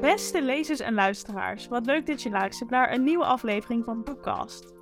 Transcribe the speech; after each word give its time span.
Beste 0.00 0.42
lezers 0.42 0.80
en 0.80 0.94
luisteraars, 0.94 1.68
wat 1.68 1.86
leuk 1.86 2.06
dat 2.06 2.22
je 2.22 2.30
luistert 2.30 2.70
naar 2.70 2.92
een 2.92 3.04
nieuwe 3.04 3.24
aflevering 3.24 3.84
van 3.84 4.04
Bookcast. 4.04 4.72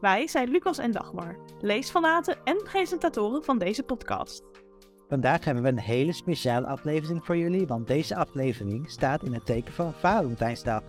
Wij 0.00 0.26
zijn 0.26 0.50
Lucas 0.50 0.78
en 0.78 0.90
Dagmar, 0.90 1.38
leesfanaten 1.60 2.38
en 2.44 2.62
presentatoren 2.62 3.44
van 3.44 3.58
deze 3.58 3.82
podcast. 3.82 4.42
Vandaag 5.08 5.44
hebben 5.44 5.62
we 5.62 5.68
een 5.68 5.78
hele 5.78 6.12
speciale 6.12 6.66
aflevering 6.66 7.24
voor 7.24 7.36
jullie, 7.36 7.66
want 7.66 7.86
deze 7.86 8.16
aflevering 8.16 8.90
staat 8.90 9.22
in 9.22 9.32
het 9.32 9.46
teken 9.46 9.72
van 9.72 9.92
Valentijnsdag. 9.92 10.82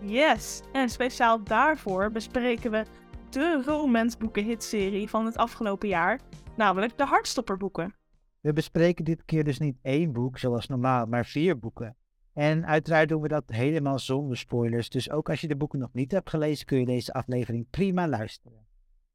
Yes, 0.00 0.62
en 0.72 0.88
speciaal 0.88 1.44
daarvoor 1.44 2.10
bespreken 2.10 2.70
we 2.70 2.84
de 3.30 3.62
romansboeken-hitserie 3.66 5.08
van 5.08 5.24
het 5.24 5.36
afgelopen 5.36 5.88
jaar, 5.88 6.20
namelijk 6.56 6.98
de 6.98 7.04
Hartstopperboeken. 7.04 7.94
We 8.40 8.52
bespreken 8.52 9.04
dit 9.04 9.24
keer 9.24 9.44
dus 9.44 9.58
niet 9.58 9.78
één 9.82 10.12
boek 10.12 10.38
zoals 10.38 10.66
normaal, 10.66 11.06
maar 11.06 11.26
vier 11.26 11.58
boeken. 11.58 11.96
En 12.36 12.66
uiteraard 12.66 13.08
doen 13.08 13.22
we 13.22 13.28
dat 13.28 13.44
helemaal 13.46 13.98
zonder 13.98 14.36
spoilers, 14.36 14.88
dus 14.88 15.10
ook 15.10 15.30
als 15.30 15.40
je 15.40 15.48
de 15.48 15.56
boeken 15.56 15.78
nog 15.78 15.92
niet 15.92 16.12
hebt 16.12 16.30
gelezen, 16.30 16.66
kun 16.66 16.78
je 16.78 16.86
deze 16.86 17.12
aflevering 17.12 17.70
prima 17.70 18.08
luisteren. 18.08 18.66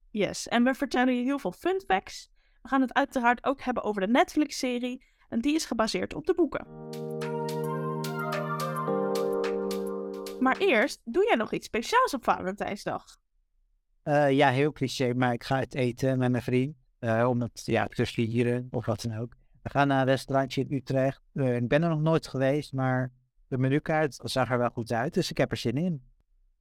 Yes, 0.10 0.48
en 0.48 0.64
we 0.64 0.74
vertellen 0.74 1.16
je 1.16 1.24
heel 1.24 1.40
veel 1.40 1.52
fun 1.52 1.82
facts. 1.88 2.32
We 2.62 2.68
gaan 2.68 2.82
het 2.82 2.94
uiteraard 2.94 3.44
ook 3.44 3.62
hebben 3.62 3.84
over 3.84 4.02
de 4.02 4.08
Netflix-serie, 4.08 5.06
en 5.30 5.40
die 5.40 5.56
is 5.56 5.66
gebaseerd 5.66 6.14
op 6.14 6.26
de 6.26 6.34
boeken. 6.34 6.68
Maar 10.40 10.58
eerst, 10.58 11.02
doe 11.04 11.26
jij 11.26 11.36
nog 11.36 11.54
iets 11.54 11.66
speciaals 11.66 12.14
op 12.14 12.24
Valentijnsdag? 12.24 13.04
Uh, 14.04 14.32
ja, 14.32 14.50
heel 14.50 14.72
cliché, 14.72 15.14
maar 15.14 15.34
ik 15.34 15.44
ga 15.44 15.56
uit 15.56 15.76
eten 15.76 16.18
met 16.18 16.32
mijn 16.32 16.44
vriend. 16.44 16.76
Uh, 17.00 17.28
om 17.30 17.42
het 17.42 17.62
ja, 17.66 17.88
te 17.88 18.06
vieren 18.06 18.68
of 18.72 18.86
wat 18.86 19.02
dan 19.02 19.18
ook. 19.18 19.36
We 19.62 19.70
gaan 19.70 19.88
naar 19.88 20.00
een 20.00 20.06
restaurantje 20.06 20.62
in 20.62 20.76
Utrecht. 20.76 21.22
Uh, 21.34 21.56
ik 21.56 21.68
ben 21.68 21.84
er 21.84 21.90
nog 21.90 22.02
nooit 22.02 22.28
geweest, 22.28 22.74
maar 22.74 23.12
de 23.48 23.58
menukaart 23.58 24.20
zag 24.24 24.52
er 24.52 24.58
wel 24.58 24.70
goed 24.70 24.92
uit, 24.92 25.14
dus 25.14 25.32
ik 25.32 25.38
heb 25.38 25.52
er 25.52 25.58
zin 25.58 25.78
in. 25.78 26.04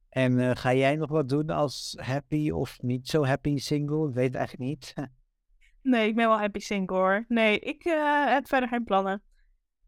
En 0.09 0.39
uh, 0.39 0.51
ga 0.53 0.73
jij 0.73 0.95
nog 0.95 1.09
wat 1.09 1.29
doen 1.29 1.49
als 1.49 1.97
happy 1.99 2.49
of 2.51 2.81
niet 2.81 3.07
zo 3.07 3.25
happy 3.25 3.57
single? 3.57 4.07
Ik 4.07 4.13
weet 4.13 4.27
het 4.27 4.35
eigenlijk 4.35 4.69
niet. 4.69 4.93
nee, 5.91 6.07
ik 6.07 6.15
ben 6.15 6.27
wel 6.27 6.39
happy 6.39 6.59
single 6.59 6.97
hoor. 6.97 7.25
Nee, 7.27 7.59
ik 7.59 7.83
heb 8.25 8.47
verder 8.47 8.69
geen 8.69 8.83
plannen. 8.83 9.21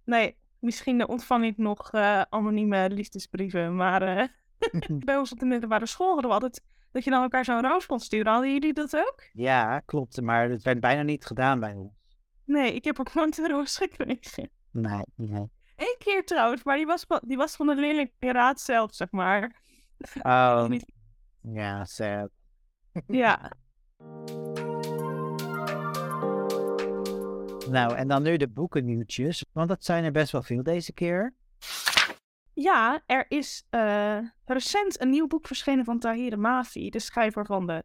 Nee, 0.03 0.37
misschien 0.59 1.07
ontvang 1.07 1.45
ik 1.45 1.57
nog 1.57 1.91
anonieme 2.29 2.89
liefdesbrieven, 2.89 3.75
maar 3.75 4.29
bij 5.05 5.17
ons 5.17 5.31
op 5.31 5.39
de 5.39 5.45
middelbare 5.45 5.85
school 5.85 6.13
hadden 6.13 6.27
we 6.27 6.33
altijd 6.33 6.63
dat 6.91 7.03
je 7.03 7.09
dan 7.09 7.21
elkaar 7.21 7.45
zo'n 7.45 7.61
roos 7.61 7.85
kon 7.85 7.99
sturen. 7.99 8.31
Hadden 8.31 8.51
jullie 8.51 8.73
dat 8.73 8.95
ook? 8.95 9.23
Ja, 9.33 9.79
klopt. 9.79 10.21
Maar 10.21 10.49
het 10.49 10.63
werd 10.63 10.79
bijna 10.79 11.01
niet 11.01 11.25
gedaan 11.25 11.59
bij 11.59 11.73
ons. 11.73 12.02
Nee, 12.45 12.73
ik 12.73 12.83
heb 12.83 12.99
ook 12.99 13.13
nooit 13.13 13.37
een 13.37 13.49
roos 13.49 13.77
gekregen. 13.77 14.49
Nee, 14.71 15.03
nee. 15.15 15.49
Eén 15.75 15.95
keer 15.97 16.25
trouwens, 16.25 16.63
maar 16.63 16.77
die 16.77 16.85
was, 16.85 17.05
die 17.21 17.37
was 17.37 17.55
van 17.55 17.67
de 17.67 17.75
leerlingpiraat 17.75 18.61
zelf, 18.61 18.93
zeg 18.93 19.11
maar. 19.11 19.61
Oh, 20.21 20.65
ja, 21.41 21.85
sad. 21.85 22.29
Ja. 23.07 23.51
nou, 27.69 27.95
en 27.95 28.07
dan 28.07 28.23
nu 28.23 28.37
de 28.37 28.49
boekennieuwtjes, 28.49 29.45
want 29.51 29.69
dat 29.69 29.83
zijn 29.85 30.03
er 30.03 30.11
best 30.11 30.31
wel 30.31 30.41
veel 30.41 30.63
deze 30.63 30.93
keer. 30.93 31.33
Ja, 32.53 33.03
er 33.05 33.25
is 33.27 33.63
uh, 33.71 34.17
recent 34.45 35.01
een 35.01 35.09
nieuw 35.09 35.27
boek 35.27 35.47
verschenen 35.47 35.85
van 35.85 35.99
Tahir 35.99 36.39
Mafi, 36.39 36.89
de 36.89 36.99
schrijver 36.99 37.45
van 37.45 37.67
de 37.67 37.83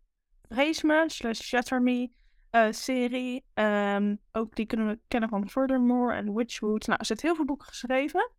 Race 0.48 1.04
slash 1.06 1.40
Shatter 1.40 1.82
Me 1.82 2.10
uh, 2.50 2.66
serie. 2.70 3.44
Um, 3.54 4.20
ook 4.32 4.56
die 4.56 4.66
kunnen 4.66 4.86
we 4.86 4.98
kennen 5.08 5.28
van 5.28 5.48
Furthermore 5.48 6.14
en 6.14 6.34
Witchwood. 6.34 6.86
Nou, 6.86 7.04
ze 7.04 7.12
heeft 7.12 7.22
heel 7.22 7.34
veel 7.34 7.44
boeken 7.44 7.66
geschreven. 7.66 8.30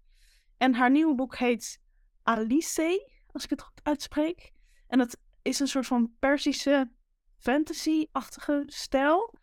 En 0.58 0.74
haar 0.74 0.92
nieuwe 0.92 1.16
boek 1.16 1.38
heet 1.38 1.82
Alice, 2.24 3.12
als 3.32 3.44
ik 3.44 3.50
het 3.50 3.62
goed 3.62 3.80
uitspreek. 3.84 4.52
En 4.88 4.98
dat 4.98 5.18
is 5.42 5.60
een 5.60 5.68
soort 5.68 5.88
van 5.88 6.12
Persische 6.20 6.92
fantasy-achtige 7.38 8.64
stijl. 8.66 9.34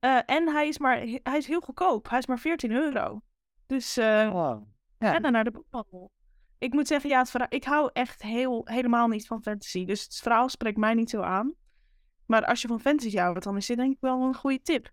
Uh, 0.00 0.20
en 0.26 0.48
hij 0.48 0.68
is, 0.68 0.78
maar, 0.78 0.98
hij 1.22 1.36
is 1.36 1.46
heel 1.46 1.60
goedkoop. 1.60 2.08
Hij 2.08 2.18
is 2.18 2.26
maar 2.26 2.38
14 2.38 2.70
euro. 2.70 3.22
Dus 3.66 3.98
uh, 3.98 4.30
wow. 4.30 4.66
ja. 4.98 5.14
en 5.14 5.22
dan 5.22 5.32
naar 5.32 5.44
de 5.44 5.50
boekhandel 5.50 6.10
ik 6.64 6.72
moet 6.72 6.86
zeggen, 6.86 7.10
ja, 7.10 7.18
het 7.18 7.30
verhaal, 7.30 7.48
ik 7.50 7.64
hou 7.64 7.90
echt 7.92 8.22
heel, 8.22 8.60
helemaal 8.64 9.08
niet 9.08 9.26
van 9.26 9.42
fantasy. 9.42 9.84
Dus 9.84 10.02
het 10.02 10.14
verhaal 10.14 10.48
spreekt 10.48 10.76
mij 10.76 10.94
niet 10.94 11.10
zo 11.10 11.20
aan. 11.20 11.54
Maar 12.26 12.44
als 12.44 12.62
je 12.62 12.68
van 12.68 12.80
fantasy 12.80 13.16
houdt, 13.16 13.44
dan 13.44 13.56
is 13.56 13.66
dit 13.66 13.76
denk 13.76 13.92
ik 13.92 14.00
wel 14.00 14.22
een 14.22 14.34
goede 14.34 14.62
tip. 14.62 14.90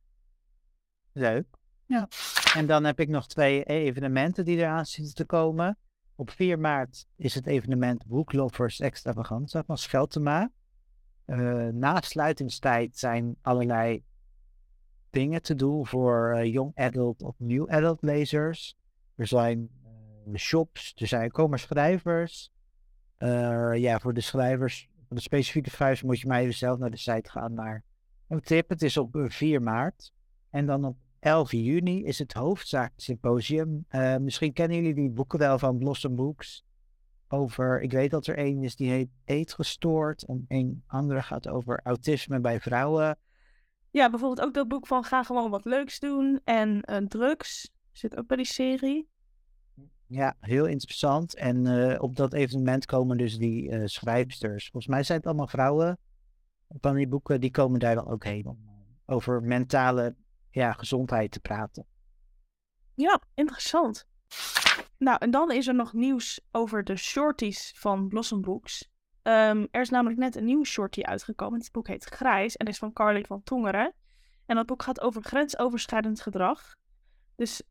Leuk. 1.11 1.45
Ja. 1.85 2.07
En 2.55 2.65
dan 2.65 2.83
heb 2.83 2.99
ik 2.99 3.09
nog 3.09 3.27
twee 3.27 3.63
evenementen 3.63 4.45
die 4.45 4.57
eraan 4.57 4.85
zitten 4.85 5.15
te 5.15 5.25
komen. 5.25 5.77
Op 6.15 6.29
4 6.29 6.59
maart 6.59 7.05
is 7.15 7.35
het 7.35 7.47
evenement 7.47 8.05
Booklovers 8.05 8.79
Extravaganza 8.79 9.63
van 9.63 9.77
Scheltema. 9.77 10.51
Uh, 11.25 11.67
na 11.67 12.01
sluitingstijd 12.01 12.97
zijn 12.97 13.35
allerlei 13.41 14.03
dingen 15.09 15.41
te 15.41 15.55
doen 15.55 15.87
voor 15.87 16.33
uh, 16.35 16.53
young 16.53 16.75
adult 16.75 17.21
of 17.21 17.35
new 17.37 17.69
adult 17.69 18.01
lezers. 18.01 18.77
Er 19.15 19.27
zijn 19.27 19.69
shops, 20.35 20.93
er 20.95 21.07
zijn 21.07 21.31
komen 21.31 21.59
schrijvers. 21.59 22.51
Ja, 23.73 23.99
voor 23.99 24.13
de 24.13 24.21
schrijvers, 24.21 24.89
voor 25.11 25.19
de 25.19 25.25
specifieke 25.25 25.69
schrijvers 25.69 26.01
moet 26.01 26.19
je 26.19 26.27
maar 26.27 26.39
even 26.39 26.53
zelf 26.53 26.79
naar 26.79 26.91
de 26.91 26.97
site 26.97 27.29
gaan. 27.29 27.53
Maar 27.53 27.83
een 28.27 28.41
tip, 28.41 28.69
het 28.69 28.81
is 28.81 28.97
op 28.97 29.09
4 29.27 29.55
eh, 29.55 29.61
maart. 29.61 30.13
En 30.49 30.65
dan 30.65 30.85
op 30.85 30.97
11 31.19 31.51
juni 31.51 32.03
is 32.03 32.19
het 32.19 32.33
hoofdzaak 32.33 32.93
symposium. 32.95 33.85
Uh, 33.89 34.17
misschien 34.17 34.53
kennen 34.53 34.77
jullie 34.77 34.93
die 34.93 35.09
boeken 35.09 35.39
wel 35.39 35.59
van 35.59 35.77
Blossom 35.77 36.15
Books. 36.15 36.65
Over, 37.27 37.81
ik 37.81 37.91
weet 37.91 38.11
dat 38.11 38.27
er 38.27 38.37
één 38.37 38.63
is 38.63 38.75
die 38.75 38.89
heet 38.89 39.09
Eetgestoord. 39.25 40.23
En 40.23 40.45
een 40.47 40.83
andere 40.87 41.21
gaat 41.21 41.47
over 41.47 41.79
autisme 41.83 42.39
bij 42.39 42.59
vrouwen. 42.59 43.17
Ja, 43.89 44.09
bijvoorbeeld 44.09 44.47
ook 44.47 44.53
dat 44.53 44.67
boek 44.67 44.87
van 44.87 45.03
Ga 45.03 45.23
gewoon 45.23 45.51
wat 45.51 45.65
leuks 45.65 45.99
doen. 45.99 46.41
En 46.43 46.83
uh, 46.89 46.97
drugs 46.97 47.71
zit 47.91 48.17
ook 48.17 48.27
bij 48.27 48.37
die 48.37 48.45
serie. 48.45 49.07
Ja, 50.11 50.35
heel 50.39 50.65
interessant. 50.65 51.35
En 51.35 51.65
uh, 51.65 52.01
op 52.01 52.15
dat 52.15 52.33
evenement 52.33 52.85
komen 52.85 53.17
dus 53.17 53.37
die 53.37 53.69
uh, 53.69 53.81
schrijfsters. 53.85 54.69
Volgens 54.69 54.93
mij 54.93 55.03
zijn 55.03 55.17
het 55.17 55.27
allemaal 55.27 55.47
vrouwen 55.47 55.97
van 56.67 56.95
die 56.95 57.07
boeken. 57.07 57.41
Die 57.41 57.51
komen 57.51 57.79
daar 57.79 57.95
dan 57.95 58.07
ook 58.07 58.23
heen 58.23 58.45
om 58.45 58.59
eh, 58.65 59.15
over 59.15 59.43
mentale 59.43 60.15
ja, 60.49 60.73
gezondheid 60.73 61.31
te 61.31 61.39
praten. 61.39 61.85
Ja, 62.95 63.21
interessant. 63.33 64.05
Nou, 64.97 65.17
en 65.19 65.31
dan 65.31 65.51
is 65.51 65.67
er 65.67 65.75
nog 65.75 65.93
nieuws 65.93 66.41
over 66.51 66.83
de 66.83 66.95
shorties 66.95 67.73
van 67.75 68.07
Blossom 68.07 68.41
Books. 68.41 68.89
Um, 69.23 69.67
er 69.71 69.81
is 69.81 69.89
namelijk 69.89 70.19
net 70.19 70.35
een 70.35 70.45
nieuw 70.45 70.63
shorty 70.63 71.01
uitgekomen. 71.01 71.59
Het 71.59 71.71
boek 71.71 71.87
heet 71.87 72.05
Grijs 72.05 72.57
en 72.57 72.65
is 72.65 72.77
van 72.77 72.93
Carly 72.93 73.23
van 73.23 73.43
Tongeren. 73.43 73.93
En 74.45 74.55
dat 74.55 74.65
boek 74.65 74.83
gaat 74.83 75.01
over 75.01 75.21
grensoverschrijdend 75.21 76.21
gedrag. 76.21 76.75
Dus 77.35 77.61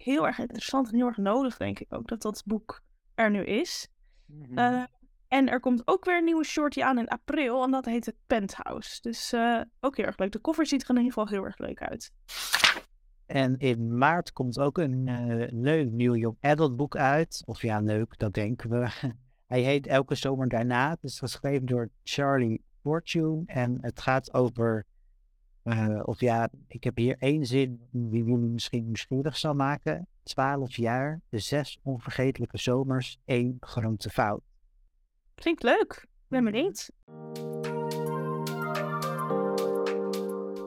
heel 0.00 0.26
erg 0.26 0.38
interessant 0.38 0.88
en 0.88 0.96
heel 0.96 1.06
erg 1.06 1.16
nodig, 1.16 1.56
denk 1.56 1.78
ik 1.78 1.94
ook, 1.94 2.08
dat 2.08 2.22
dat 2.22 2.42
boek 2.46 2.82
er 3.14 3.30
nu 3.30 3.44
is. 3.44 3.88
Mhm. 4.26 4.58
Eh, 4.58 4.82
en 5.28 5.48
er 5.48 5.60
komt 5.60 5.82
ook 5.84 6.04
weer 6.04 6.18
een 6.18 6.24
nieuwe 6.24 6.44
shorty 6.44 6.82
aan 6.82 6.98
in 6.98 7.08
april 7.08 7.62
en 7.62 7.70
dat 7.70 7.84
heet 7.84 8.06
het 8.06 8.16
Penthouse. 8.26 9.00
Dus 9.00 9.32
uh, 9.32 9.60
ook 9.80 9.96
heel 9.96 10.06
erg 10.06 10.18
leuk. 10.18 10.32
De 10.32 10.40
cover 10.40 10.66
ziet 10.66 10.82
er 10.82 10.88
in 10.88 10.96
ieder 10.96 11.12
geval 11.12 11.28
heel 11.28 11.44
erg 11.44 11.58
leuk 11.58 11.82
uit. 11.82 12.12
En 13.26 13.58
in 13.58 13.98
maart 13.98 14.32
komt 14.32 14.58
ook 14.58 14.78
een 14.78 15.06
uh, 15.06 15.46
leuk 15.50 15.90
nieuw 15.90 16.14
young 16.14 16.36
adult 16.40 16.76
boek 16.76 16.96
uit. 16.96 17.42
Of 17.44 17.62
ja, 17.62 17.80
leuk, 17.80 18.18
dat 18.18 18.34
denken 18.34 18.70
we. 18.70 18.88
Hij 19.46 19.60
heet 19.60 19.86
Elke 19.86 20.14
Zomer 20.14 20.48
Daarna. 20.48 20.90
Het 20.90 21.02
is 21.02 21.18
geschreven 21.18 21.66
door 21.66 21.90
Charlie 22.02 22.62
Fortune. 22.82 23.42
En 23.46 23.78
het 23.80 24.00
gaat 24.00 24.34
over 24.34 24.86
uh, 25.68 26.00
of 26.04 26.20
ja, 26.20 26.48
ik 26.68 26.84
heb 26.84 26.96
hier 26.96 27.16
één 27.18 27.46
zin 27.46 27.88
die 27.90 28.24
jullie 28.24 28.48
misschien 28.48 28.84
nieuwsgierig 28.84 29.36
zal 29.36 29.54
maken. 29.54 30.06
Twaalf 30.22 30.76
jaar, 30.76 31.20
de 31.28 31.38
zes 31.38 31.78
onvergetelijke 31.82 32.58
zomers, 32.58 33.18
één 33.24 33.56
grote 33.60 34.10
fout. 34.10 34.42
Klinkt 35.34 35.62
leuk. 35.62 36.06
Ben 36.28 36.44
benieuwd. 36.44 36.90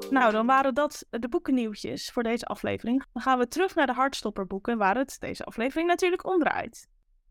Nou, 0.09 0.31
dan 0.31 0.45
waren 0.45 0.73
dat 0.73 1.05
de 1.09 1.29
boekennieuwtjes 1.29 2.11
voor 2.11 2.23
deze 2.23 2.45
aflevering. 2.45 3.05
Dan 3.13 3.21
gaan 3.21 3.39
we 3.39 3.47
terug 3.47 3.75
naar 3.75 3.87
de 3.87 3.93
Hartstopper-boeken, 3.93 4.77
waar 4.77 4.97
het 4.97 5.19
deze 5.19 5.43
aflevering 5.43 5.87
natuurlijk 5.87 6.25
om 6.25 6.39
draait. 6.39 6.87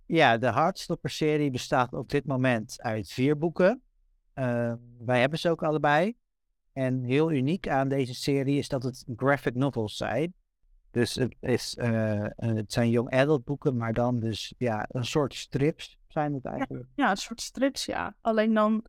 Ja, 0.07 0.39
de 0.39 0.47
Hartstopper-serie 0.47 1.51
bestaat 1.51 1.93
op 1.93 2.09
dit 2.09 2.27
moment 2.27 2.83
uit 2.83 3.09
vier 3.09 3.39
boeken. 3.39 3.83
Uh, 4.35 4.73
wij 4.99 5.21
hebben 5.21 5.39
ze 5.39 5.51
ook 5.51 5.63
allebei. 5.63 6.17
En 6.81 7.03
heel 7.03 7.33
uniek 7.33 7.69
aan 7.69 7.89
deze 7.89 8.15
serie 8.15 8.59
is 8.59 8.69
dat 8.69 8.83
het 8.83 9.05
graphic 9.17 9.55
novels 9.55 9.97
zijn. 9.97 10.35
Dus 10.91 11.15
het, 11.15 11.37
is, 11.41 11.77
uh, 11.79 12.27
het 12.37 12.73
zijn 12.73 12.91
young 12.91 13.11
adult 13.11 13.45
boeken, 13.45 13.77
maar 13.77 13.93
dan 13.93 14.21
dus 14.21 14.55
ja, 14.59 14.87
een 14.89 15.05
soort 15.05 15.35
strips 15.35 15.99
zijn 16.09 16.35
het 16.35 16.45
eigenlijk. 16.45 16.87
Ja, 16.95 17.05
ja, 17.05 17.11
een 17.11 17.17
soort 17.17 17.41
strips, 17.41 17.85
ja. 17.85 18.17
Alleen 18.21 18.55
dan 18.55 18.85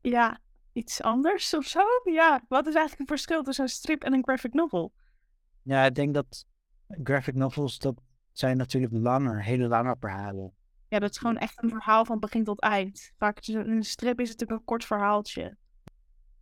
ja, 0.00 0.38
iets 0.72 1.02
anders 1.02 1.54
of 1.54 1.64
zo. 1.64 1.82
Ja, 2.04 2.44
wat 2.48 2.66
is 2.66 2.74
eigenlijk 2.74 2.98
het 2.98 3.08
verschil 3.08 3.42
tussen 3.42 3.64
een 3.64 3.70
strip 3.70 4.02
en 4.02 4.12
een 4.12 4.24
graphic 4.24 4.52
novel? 4.52 4.92
Ja, 5.62 5.84
ik 5.84 5.94
denk 5.94 6.14
dat 6.14 6.46
graphic 7.02 7.34
novels, 7.34 7.78
dat 7.78 8.00
zijn 8.32 8.56
natuurlijk 8.56 8.92
langer, 8.92 9.42
hele 9.42 9.68
lange 9.68 9.96
verhalen. 10.00 10.52
Ja, 10.88 10.98
dat 10.98 11.10
is 11.10 11.18
gewoon 11.18 11.38
echt 11.38 11.62
een 11.62 11.68
verhaal 11.70 12.04
van 12.04 12.20
begin 12.20 12.44
tot 12.44 12.60
eind. 12.60 13.12
Vaak 13.18 13.38
is 13.38 13.48
een 13.48 13.82
strip 13.82 14.20
is 14.20 14.28
het 14.28 14.38
natuurlijk 14.38 14.60
een 14.60 14.66
kort 14.66 14.84
verhaaltje. 14.84 15.56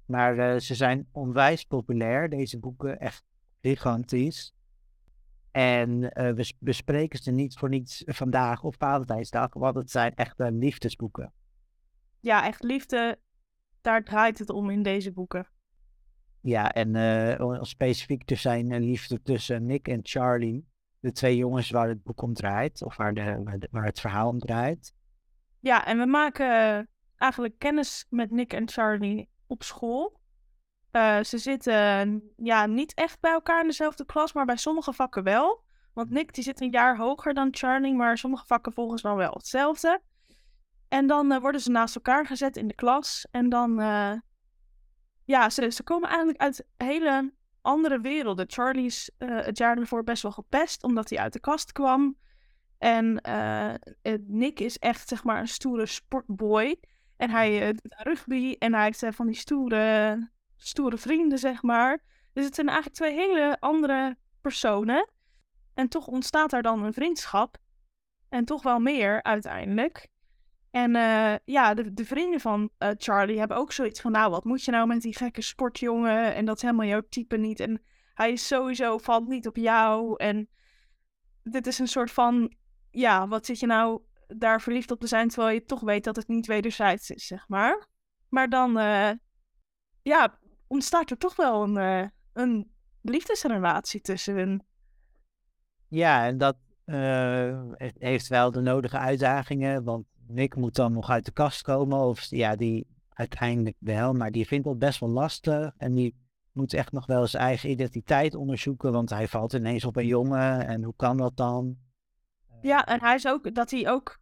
Maar 0.07 0.37
uh, 0.37 0.61
ze 0.61 0.75
zijn 0.75 1.09
onwijs 1.13 1.65
populair, 1.65 2.29
deze 2.29 2.59
boeken. 2.59 3.01
Echt 3.01 3.25
gigantisch. 3.61 4.55
En 5.51 6.03
uh, 6.03 6.11
we 6.11 6.55
bespreken 6.59 7.19
ze 7.19 7.31
niet 7.31 7.57
voor 7.59 7.69
niets 7.69 8.03
vandaag 8.07 8.63
op 8.63 8.75
Valentijnsdag, 8.79 9.53
want 9.53 9.75
het 9.75 9.91
zijn 9.91 10.15
echte 10.15 10.53
liefdesboeken. 10.53 11.33
Ja, 12.21 12.47
echt 12.47 12.63
liefde, 12.63 13.19
daar 13.81 14.05
draait 14.05 14.39
het 14.39 14.51
om 14.51 14.71
in 14.71 14.83
deze 14.83 15.13
boeken. 15.13 15.49
Ja, 16.41 16.73
en 16.73 16.95
uh, 16.95 17.63
specifiek 17.63 18.25
te 18.25 18.35
zijn 18.35 18.85
liefde 18.85 19.23
tussen 19.23 19.67
Nick 19.67 19.89
en 19.89 20.01
Charlie 20.03 20.71
de 21.03 21.13
twee 21.13 21.37
jongens 21.37 21.71
waar 21.71 21.89
het 21.89 22.03
boek 22.03 22.23
om 22.23 22.35
draait, 22.35 22.83
of 22.83 22.97
waar, 22.97 23.15
de, 23.15 23.69
waar, 23.71 23.85
het 23.85 24.01
verhaal 24.01 24.29
om 24.29 24.39
draait. 24.39 24.95
Ja, 25.59 25.87
en 25.87 25.99
we 25.99 26.07
maken 26.07 26.89
eigenlijk 27.17 27.59
kennis 27.59 28.07
met 28.09 28.31
Nick 28.31 28.53
en 28.53 28.69
Charlie 28.69 29.29
op 29.53 29.63
school. 29.63 30.21
Uh, 30.93 31.23
ze 31.23 31.39
zitten 31.39 32.23
ja, 32.37 32.67
niet 32.67 32.95
echt 32.95 33.21
bij 33.21 33.33
elkaar 33.33 33.61
in 33.61 33.67
dezelfde 33.67 34.05
klas, 34.05 34.33
maar 34.33 34.45
bij 34.45 34.57
sommige 34.57 34.93
vakken 34.93 35.23
wel. 35.23 35.65
Want 35.93 36.11
Nick 36.11 36.35
die 36.35 36.45
zit 36.45 36.61
een 36.61 36.71
jaar 36.71 36.97
hoger 36.97 37.35
dan 37.35 37.49
Charlie, 37.51 37.95
maar 37.95 38.19
sommige 38.19 38.47
vakken 38.47 38.73
volgen 38.73 38.99
ze 38.99 39.07
dan 39.07 39.17
wel 39.17 39.33
hetzelfde. 39.33 40.01
En 40.89 41.07
dan 41.07 41.33
uh, 41.33 41.39
worden 41.39 41.61
ze 41.61 41.71
naast 41.71 41.95
elkaar 41.95 42.27
gezet 42.27 42.57
in 42.57 42.69
de 42.69 42.75
klas. 42.75 43.27
En 43.31 43.49
dan, 43.49 43.81
uh, 43.81 44.13
ja, 45.25 45.51
ze, 45.51 45.71
ze 45.71 45.83
komen 45.83 46.09
eigenlijk 46.09 46.41
uit 46.41 46.65
hele 46.77 47.33
andere 47.61 48.01
werelden. 48.01 48.51
Charlie 48.51 48.85
is 48.85 49.11
het 49.19 49.59
jaar 49.59 49.79
ervoor 49.79 50.05
best 50.05 50.23
wel 50.23 50.33
gepest, 50.33 50.83
omdat 50.83 51.11
hij 51.11 51.19
uit 51.19 51.33
de 51.33 51.41
kast 51.41 51.73
kwam. 51.73 52.17
En 52.79 53.21
Nick 54.27 54.61
is 54.61 54.79
echt, 54.79 55.09
zeg 55.09 55.25
maar, 55.25 55.41
een 55.41 55.49
stoere 55.49 55.87
sportboy. 55.87 56.81
En 57.23 57.31
hij 57.31 57.61
uh, 57.61 57.67
doet 57.67 57.95
rugby 57.97 58.57
en 58.59 58.75
hij 58.75 58.85
heeft 58.85 59.17
van 59.17 59.27
die 59.27 59.37
stoere, 59.37 60.31
stoere 60.57 60.97
vrienden, 60.97 61.39
zeg 61.39 61.63
maar. 61.63 62.03
Dus 62.33 62.45
het 62.45 62.55
zijn 62.55 62.67
eigenlijk 62.67 62.97
twee 62.97 63.15
hele 63.15 63.57
andere 63.61 64.17
personen. 64.41 65.11
En 65.75 65.89
toch 65.89 66.07
ontstaat 66.07 66.51
daar 66.51 66.63
dan 66.63 66.85
een 66.85 66.93
vriendschap. 66.93 67.57
En 68.29 68.45
toch 68.45 68.63
wel 68.63 68.79
meer 68.79 69.23
uiteindelijk. 69.23 70.09
En 70.71 70.95
uh, 70.95 71.35
ja, 71.45 71.75
de, 71.75 71.93
de, 71.95 72.05
vrienden 72.05 72.41
van 72.41 72.71
Charlie 72.79 73.39
hebben 73.39 73.57
ook 73.57 73.73
zoiets 73.73 74.01
van, 74.01 74.13
nou, 74.13 74.31
wat 74.31 74.45
moet 74.45 74.65
je 74.65 74.71
nou 74.71 74.87
met 74.87 75.03
die 75.03 75.17
gekke 75.17 75.43
sportjongen? 75.43 76.35
En 76.35 76.45
dat 76.45 76.57
is 76.57 76.63
helemaal 76.63 76.87
jouw 76.87 77.03
type 77.09 77.37
niet. 77.37 77.61
En 77.61 77.83
hij 78.15 78.33
is 78.33 78.47
sowieso, 78.47 78.99
valt 78.99 79.29
niet 79.29 79.47
op 79.47 79.57
jou. 79.57 80.17
En 80.17 80.49
dit 81.43 81.67
is 81.67 81.79
een 81.79 81.89
soort 81.89 82.11
van, 82.11 82.55
ja, 82.91 83.29
wat 83.29 83.47
zit 83.47 83.61
je 83.61 83.67
nou 83.67 84.03
daar 84.37 84.61
verliefd 84.61 84.91
op 84.91 85.01
te 85.01 85.07
zijn, 85.07 85.29
terwijl 85.29 85.55
je 85.55 85.65
toch 85.65 85.81
weet 85.81 86.05
dat 86.05 86.17
het 86.17 86.29
niet 86.29 86.47
wederzijds 86.47 87.11
is, 87.11 87.27
zeg 87.27 87.49
maar. 87.49 87.87
Maar 88.29 88.49
dan, 88.49 88.79
uh, 88.79 89.11
ja, 90.03 90.39
ontstaat 90.67 91.11
er 91.11 91.19
toch 91.19 91.37
wel 91.37 91.63
een, 91.63 92.11
een 92.33 92.71
liefdesrelatie 93.03 94.01
tussen 94.01 94.37
hen. 94.37 94.67
Ja, 95.89 96.27
en 96.27 96.39
dat 96.39 96.57
heeft 97.99 98.29
wel 98.29 98.51
de 98.51 98.61
nodige 98.61 98.99
uitdagingen, 98.99 99.85
want 99.85 100.07
Nick 100.27 100.57
moet 100.57 100.75
dan 100.75 100.93
nog 100.93 101.11
uit 101.11 101.25
de 101.25 101.33
kast 101.33 101.63
komen. 101.63 101.99
Of 101.99 102.25
ja, 102.25 102.57
die 102.57 102.87
uiteindelijk 103.09 103.77
wel. 103.79 104.13
Maar 104.13 104.31
die 104.31 104.47
vindt 104.47 104.65
dat 104.65 104.79
best 104.79 105.01
wel 105.01 105.09
lastig. 105.09 105.71
En 105.77 105.95
die 105.95 106.17
moet 106.53 106.73
echt 106.73 106.93
nog 106.93 107.07
wel 107.07 107.27
zijn 107.27 107.43
eigen 107.43 107.71
identiteit 107.71 108.35
onderzoeken. 108.35 108.93
Want 108.93 109.11
hij 109.11 109.29
valt 109.29 109.53
ineens 109.53 109.85
op 109.85 109.97
een 109.97 110.07
jongen. 110.07 110.67
En 110.67 110.83
hoe 110.83 110.95
kan 110.97 111.17
dat 111.17 111.37
dan? 111.37 111.77
Ja, 112.63 112.87
en 112.87 113.01
hij 113.01 113.15
is 113.15 113.27
ook 113.27 113.55
dat 113.55 113.71
hij 113.71 113.91
ook 113.91 114.21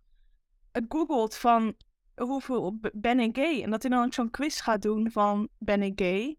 googelt 0.89 1.37
van 1.37 1.75
hoeveel 2.15 2.79
ben 2.93 3.21
ik 3.21 3.37
gay? 3.37 3.63
En 3.63 3.71
dat 3.71 3.83
hij 3.83 3.91
dan 3.91 4.05
ook 4.05 4.15
zo'n 4.15 4.31
quiz 4.31 4.61
gaat 4.61 4.83
doen 4.83 5.11
van 5.11 5.49
ben 5.59 5.83
ik 5.83 6.01
gay? 6.01 6.39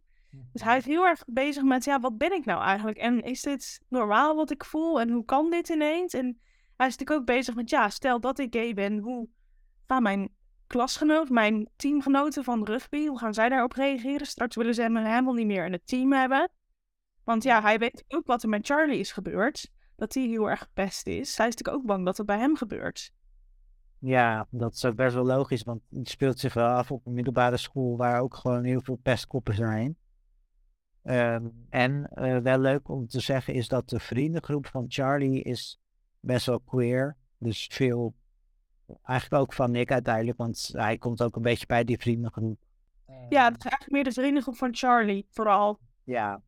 Dus 0.51 0.62
hij 0.62 0.78
is 0.78 0.86
heel 0.86 1.06
erg 1.06 1.24
bezig 1.28 1.63
met, 1.63 1.83
ja, 1.83 2.00
wat 2.00 2.18
ben 2.18 2.33
ik 2.33 2.45
nou 2.45 2.63
eigenlijk? 2.63 2.98
En 2.98 3.22
is 3.22 3.42
dit 3.42 3.81
normaal 3.89 4.36
wat 4.36 4.51
ik 4.51 4.66
voel? 4.66 5.00
En 5.00 5.10
hoe 5.10 5.25
kan 5.25 5.50
dit 5.50 5.69
ineens? 5.69 6.13
En 6.13 6.25
hij 6.78 6.88
is 6.88 6.98
natuurlijk 6.98 7.19
ook 7.19 7.25
bezig 7.25 7.56
met, 7.56 7.69
ja, 7.69 7.89
stel 7.89 8.19
dat 8.19 8.39
ik 8.39 8.56
gay 8.56 8.74
ben, 8.74 8.98
hoe 8.98 9.30
gaan 9.88 10.04
mijn 10.04 10.30
klasgenoot, 10.68 11.30
mijn 11.30 11.69
teamgenoten 11.75 12.44
van 12.44 12.66
rugby, 12.66 13.06
hoe 13.06 13.18
gaan 13.18 13.33
zij 13.33 13.50
daarop 13.50 13.74
reageren? 13.74 14.28
Straks 14.28 14.56
willen 14.56 14.74
ze 14.74 14.81
hem 14.81 14.98
helemaal 14.98 15.33
niet 15.33 15.45
meer 15.45 15.66
in 15.66 15.72
het 15.72 15.88
team 15.88 16.13
hebben. 16.13 16.51
Want 17.24 17.44
ja, 17.44 17.62
hij 17.62 17.80
weet 17.80 18.06
ook 18.07 18.25
wat 18.25 18.44
er 18.44 18.50
met 18.50 18.66
Charlie 18.66 19.00
is 19.00 19.12
gebeurd. 19.12 19.69
Dat 19.95 20.13
hij 20.13 20.24
heel 20.24 20.50
erg 20.50 20.60
gepest 20.60 21.07
is. 21.07 21.38
Hij 21.38 21.48
is 21.48 21.56
natuurlijk 21.56 21.78
ook 21.78 21.86
bang 21.86 22.06
dat 22.06 22.18
het 22.18 22.25
bij 22.25 22.38
hem 22.38 22.56
gebeurt. 22.56 23.12
Ja, 24.03 24.48
dat 24.50 24.74
is 24.74 24.86
ook 24.86 24.95
best 24.95 25.13
wel 25.15 25.25
logisch, 25.25 25.63
want 25.63 25.81
het 25.89 26.09
speelt 26.09 26.39
zich 26.39 26.53
wel 26.53 26.68
af 26.68 26.92
op 26.92 27.06
een 27.06 27.13
middelbare 27.13 27.57
school 27.57 27.98
waar 27.98 28.21
ook 28.21 28.36
gewoon 28.36 28.63
heel 28.63 28.81
veel 28.81 29.00
pestkoppen 29.01 29.56
zijn. 29.56 29.95
Ehm, 31.03 31.48
en 31.69 32.09
uh, 32.15 32.38
wel 32.38 32.59
leuk 32.59 32.89
om 32.89 33.07
te 33.07 33.19
zeggen 33.19 33.53
is 33.53 33.68
dat 33.68 33.89
de 33.89 34.00
vriendengroep 34.00 34.68
van 34.68 34.86
Charlie 34.88 35.42
is 35.42 35.80
best 36.19 36.45
wel 36.45 36.59
queer. 36.59 37.15
Dus 37.38 37.69
veel 37.71 38.13
Eigenlijk 39.03 39.44
ook 39.44 39.53
van 39.53 39.71
Nick 39.71 39.92
uiteindelijk, 39.92 40.38
want 40.38 40.69
hij 40.74 40.97
komt 40.97 41.24
ook 41.24 41.36
een 41.36 41.42
beetje 41.42 41.65
bij 41.65 41.83
die 41.83 41.97
vriendengroep. 41.97 42.59
Ja, 43.30 43.45
het 43.45 43.57
is 43.57 43.63
eigenlijk 43.63 43.92
meer 43.92 44.04
de 44.04 44.12
vriendengroep 44.12 44.56
van 44.56 44.75
Charlie, 44.75 45.25
vooral. 45.30 45.80
Ja, 46.04 46.42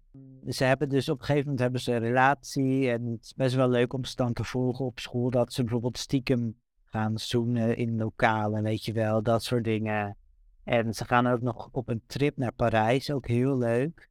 ze 0.48 0.64
hebben 0.64 0.90
dus 0.90 1.10
op 1.10 1.20
een 1.20 1.26
gegeven 1.26 1.44
moment 1.44 1.62
hebben 1.62 1.82
ze 1.82 1.92
een 1.92 2.00
relatie 2.00 2.90
en 2.90 3.06
het 3.06 3.24
is 3.24 3.34
best 3.34 3.56
wel 3.56 3.70
leuk 3.70 3.94
om 3.94 4.06
ze 4.06 4.16
dan 4.16 4.34
te 4.34 4.44
volgen 4.44 4.86
op 4.86 5.00
school, 5.00 5.30
dat 5.30 5.54
ze 5.54 5.62
bijvoorbeeld 5.62 5.98
stiekem 5.98 6.56
gaan 6.94 7.18
zoenen 7.18 7.78
in 7.78 7.98
lokalen, 7.98 8.64
weet 8.64 8.86
je 8.86 8.94
wel, 8.94 9.24
dat 9.24 9.44
soort 9.44 9.64
dingen. 9.64 10.18
En 10.64 10.94
ze 10.94 11.06
gaan 11.06 11.28
ook 11.28 11.42
nog 11.42 11.70
op 11.72 11.90
een 11.90 12.04
trip 12.06 12.38
naar 12.38 12.54
Parijs, 12.54 13.12
ook 13.12 13.28
heel 13.28 13.58
leuk. 13.58 14.10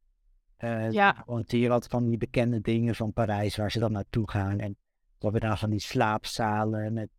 Uh, 0.59 0.91
ja. 0.91 1.23
Want 1.25 1.51
hier 1.51 1.71
had 1.71 1.87
van 1.87 2.05
die 2.05 2.17
bekende 2.17 2.61
dingen 2.61 2.95
van 2.95 3.13
Parijs 3.13 3.55
waar 3.55 3.71
ze 3.71 3.79
dan 3.79 3.91
naartoe 3.91 4.29
gaan. 4.29 4.59
En 4.59 4.77
dan 5.17 5.31
hebben 5.31 5.41
daar 5.41 5.57
van 5.57 5.69
die 5.69 5.79
slaapzalen 5.79 6.93
met 6.93 7.09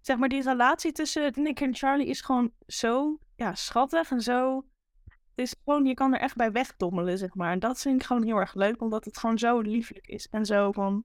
zeg 0.00 0.16
maar, 0.16 0.28
die 0.28 0.42
relatie 0.42 0.92
tussen 0.92 1.32
Nick 1.34 1.60
en 1.60 1.74
Charlie 1.74 2.06
is 2.06 2.20
gewoon 2.20 2.52
zo 2.66 3.18
ja, 3.36 3.54
schattig 3.54 4.10
en 4.10 4.20
zo. 4.20 4.64
Het 5.04 5.48
is 5.48 5.54
gewoon, 5.64 5.84
je 5.84 5.94
kan 5.94 6.14
er 6.14 6.20
echt 6.20 6.36
bij 6.36 6.52
wegdommelen, 6.52 7.18
zeg 7.18 7.34
maar. 7.34 7.52
En 7.52 7.58
dat 7.58 7.80
vind 7.80 8.00
ik 8.00 8.06
gewoon 8.06 8.24
heel 8.24 8.36
erg 8.36 8.54
leuk, 8.54 8.82
omdat 8.82 9.04
het 9.04 9.18
gewoon 9.18 9.38
zo 9.38 9.60
lieflijk 9.60 10.06
is. 10.06 10.28
En 10.30 10.46
zo 10.46 10.72
van, 10.72 11.04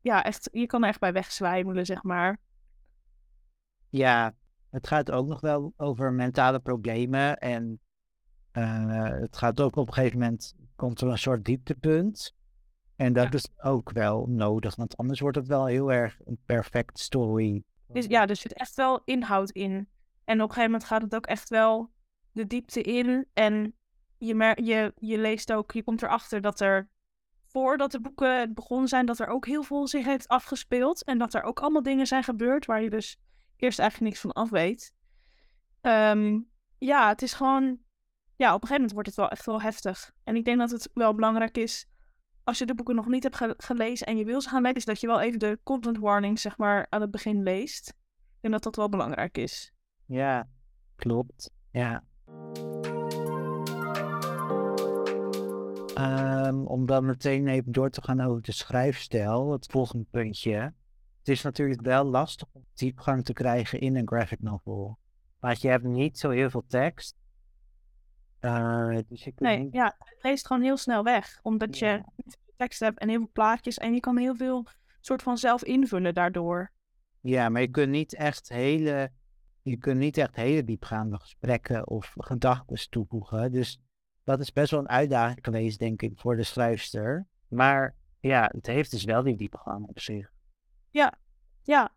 ja, 0.00 0.24
echt, 0.24 0.48
je 0.52 0.66
kan 0.66 0.82
er 0.82 0.88
echt 0.88 1.00
bij 1.00 1.12
wegzwijmelen, 1.12 1.86
zeg 1.86 2.02
maar. 2.02 2.38
Ja, 3.90 4.34
het 4.70 4.86
gaat 4.86 5.10
ook 5.10 5.26
nog 5.26 5.40
wel 5.40 5.72
over 5.76 6.12
mentale 6.12 6.58
problemen. 6.58 7.38
En 7.38 7.80
uh, 8.52 9.08
het 9.08 9.36
gaat 9.36 9.60
ook 9.60 9.76
op 9.76 9.86
een 9.86 9.94
gegeven 9.94 10.18
moment, 10.18 10.54
komt 10.76 11.00
er 11.00 11.08
een 11.08 11.18
soort 11.18 11.44
dieptepunt. 11.44 12.34
En 12.96 13.12
dat 13.12 13.34
is 13.34 13.48
ook 13.56 13.90
wel 13.90 14.26
nodig, 14.28 14.76
want 14.76 14.96
anders 14.96 15.20
wordt 15.20 15.36
het 15.36 15.46
wel 15.46 15.66
heel 15.66 15.92
erg 15.92 16.18
een 16.24 16.38
perfect 16.46 16.98
story 16.98 17.64
dus 17.92 18.06
ja, 18.06 18.26
er 18.26 18.36
zit 18.36 18.52
echt 18.52 18.74
wel 18.74 19.02
inhoud 19.04 19.50
in. 19.50 19.88
En 20.24 20.42
op 20.42 20.48
een 20.48 20.54
gegeven 20.54 20.70
moment 20.70 20.84
gaat 20.84 21.02
het 21.02 21.14
ook 21.14 21.26
echt 21.26 21.48
wel 21.48 21.90
de 22.32 22.46
diepte 22.46 22.82
in. 22.82 23.26
En 23.32 23.74
je, 24.18 24.34
mer 24.34 24.62
je, 24.62 24.92
je 24.96 25.18
leest 25.18 25.52
ook, 25.52 25.72
je 25.72 25.84
komt 25.84 26.02
erachter 26.02 26.40
dat 26.40 26.60
er 26.60 26.88
voordat 27.46 27.90
de 27.90 28.00
boeken 28.00 28.54
begonnen 28.54 28.88
zijn, 28.88 29.06
dat 29.06 29.18
er 29.18 29.26
ook 29.26 29.46
heel 29.46 29.62
veel 29.62 29.86
zich 29.86 30.04
heeft 30.04 30.28
afgespeeld. 30.28 31.04
En 31.04 31.18
dat 31.18 31.34
er 31.34 31.42
ook 31.42 31.60
allemaal 31.60 31.82
dingen 31.82 32.06
zijn 32.06 32.22
gebeurd 32.22 32.66
waar 32.66 32.82
je 32.82 32.90
dus 32.90 33.16
eerst 33.62 33.78
eigenlijk 33.78 34.10
niks 34.10 34.22
van 34.22 34.32
af 34.32 34.50
weet. 34.50 34.94
Ehm, 35.80 36.40
ja, 36.78 37.08
het 37.08 37.22
is 37.22 37.32
gewoon. 37.32 37.78
Ja, 38.36 38.54
op 38.54 38.62
een 38.62 38.68
gegeven 38.68 38.74
moment 38.74 38.92
wordt 38.92 39.08
het 39.08 39.16
wel 39.16 39.28
echt 39.28 39.46
wel 39.46 39.62
heftig. 39.62 40.12
En 40.24 40.36
ik 40.36 40.44
denk 40.44 40.58
dat 40.58 40.70
het 40.70 40.90
wel 40.94 41.14
belangrijk 41.14 41.56
is 41.56 41.90
als 42.50 42.58
je 42.58 42.66
de 42.66 42.74
boeken 42.74 42.94
nog 42.94 43.06
niet 43.06 43.22
hebt 43.22 43.64
gelezen 43.64 44.06
en 44.06 44.16
je 44.16 44.24
wil 44.24 44.40
ze 44.40 44.48
gaan 44.48 44.62
lezen, 44.62 44.76
is 44.76 44.84
dat 44.84 45.00
je 45.00 45.06
wel 45.06 45.20
even 45.20 45.38
de 45.38 45.58
content 45.62 45.98
warnings 45.98 46.42
zeg 46.42 46.56
maar, 46.56 46.86
aan 46.88 47.00
het 47.00 47.10
begin 47.10 47.42
leest. 47.42 47.88
Ik 47.88 48.40
denk 48.40 48.54
dat 48.54 48.62
dat 48.62 48.76
wel 48.76 48.88
belangrijk 48.88 49.38
is. 49.38 49.72
Ja, 50.06 50.48
klopt. 50.96 51.50
Ja. 51.70 52.04
Um, 55.98 56.66
om 56.66 56.86
dan 56.86 57.04
meteen 57.04 57.48
even 57.48 57.72
door 57.72 57.90
te 57.90 58.02
gaan 58.02 58.20
over 58.20 58.42
de 58.42 58.52
schrijfstijl, 58.52 59.52
het 59.52 59.66
volgende 59.70 60.06
puntje. 60.10 60.72
Het 61.20 61.28
is 61.28 61.42
natuurlijk 61.42 61.80
wel 61.80 62.04
lastig 62.04 62.48
om 62.52 62.64
diepgang 62.74 63.24
te 63.24 63.32
krijgen 63.32 63.80
in 63.80 63.96
een 63.96 64.08
graphic 64.08 64.40
novel. 64.42 64.98
Want 65.38 65.60
je 65.60 65.68
hebt 65.68 65.84
niet 65.84 66.18
zo 66.18 66.30
heel 66.30 66.50
veel 66.50 66.64
tekst. 66.66 67.16
Uh, 68.40 68.98
dus 69.08 69.28
nee, 69.36 69.68
ja, 69.70 69.94
het 69.98 70.22
leest 70.22 70.46
gewoon 70.46 70.62
heel 70.62 70.76
snel 70.76 71.02
weg. 71.02 71.38
Omdat 71.42 71.78
je 71.78 72.02
tekst 72.56 72.80
hebt 72.80 72.98
en 72.98 73.08
heel 73.08 73.18
veel 73.18 73.30
plaatjes. 73.32 73.78
En 73.78 73.94
je 73.94 74.00
kan 74.00 74.18
heel 74.18 74.36
veel 74.36 74.66
soort 75.00 75.22
van 75.22 75.38
zelf 75.38 75.64
invullen 75.64 76.14
daardoor. 76.14 76.72
Ja, 77.20 77.48
maar 77.48 77.60
je 77.60 77.68
kunt 77.68 77.90
niet 77.90 78.14
echt 78.14 78.48
hele, 78.48 79.10
je 79.62 79.76
kunt 79.76 79.98
niet 79.98 80.16
echt 80.16 80.36
hele 80.36 80.64
diepgaande 80.64 81.18
gesprekken 81.18 81.88
of 81.88 82.14
gedachten 82.16 82.90
toevoegen. 82.90 83.52
Dus 83.52 83.80
dat 84.24 84.40
is 84.40 84.52
best 84.52 84.70
wel 84.70 84.80
een 84.80 84.88
uitdaging 84.88 85.38
geweest, 85.42 85.78
denk 85.78 86.02
ik, 86.02 86.12
voor 86.14 86.36
de 86.36 86.42
schrijfster. 86.42 87.26
Maar 87.48 87.94
ja, 88.20 88.50
het 88.52 88.66
heeft 88.66 88.90
dus 88.90 89.04
wel 89.04 89.22
die 89.22 89.36
diepgang 89.36 89.86
op 89.86 90.00
zich. 90.00 90.32
Ja, 90.90 91.18
ja. 91.62 91.94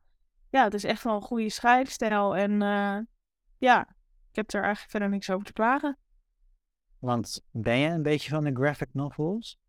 Ja, 0.49 0.63
het 0.63 0.73
is 0.73 0.83
echt 0.83 1.03
wel 1.03 1.15
een 1.15 1.21
goede 1.21 1.49
schrijfstijl. 1.49 2.35
En 2.35 2.51
uh, 2.51 2.97
ja, 3.57 3.81
ik 4.29 4.35
heb 4.35 4.53
er 4.53 4.61
eigenlijk 4.61 4.91
verder 4.91 5.09
niks 5.09 5.29
over 5.29 5.45
te 5.45 5.53
klagen. 5.53 5.97
Want 6.99 7.45
ben 7.51 7.77
je 7.77 7.89
een 7.89 8.03
beetje 8.03 8.29
van 8.29 8.43
de 8.43 8.53
graphic 8.53 8.89
novels? 8.91 9.59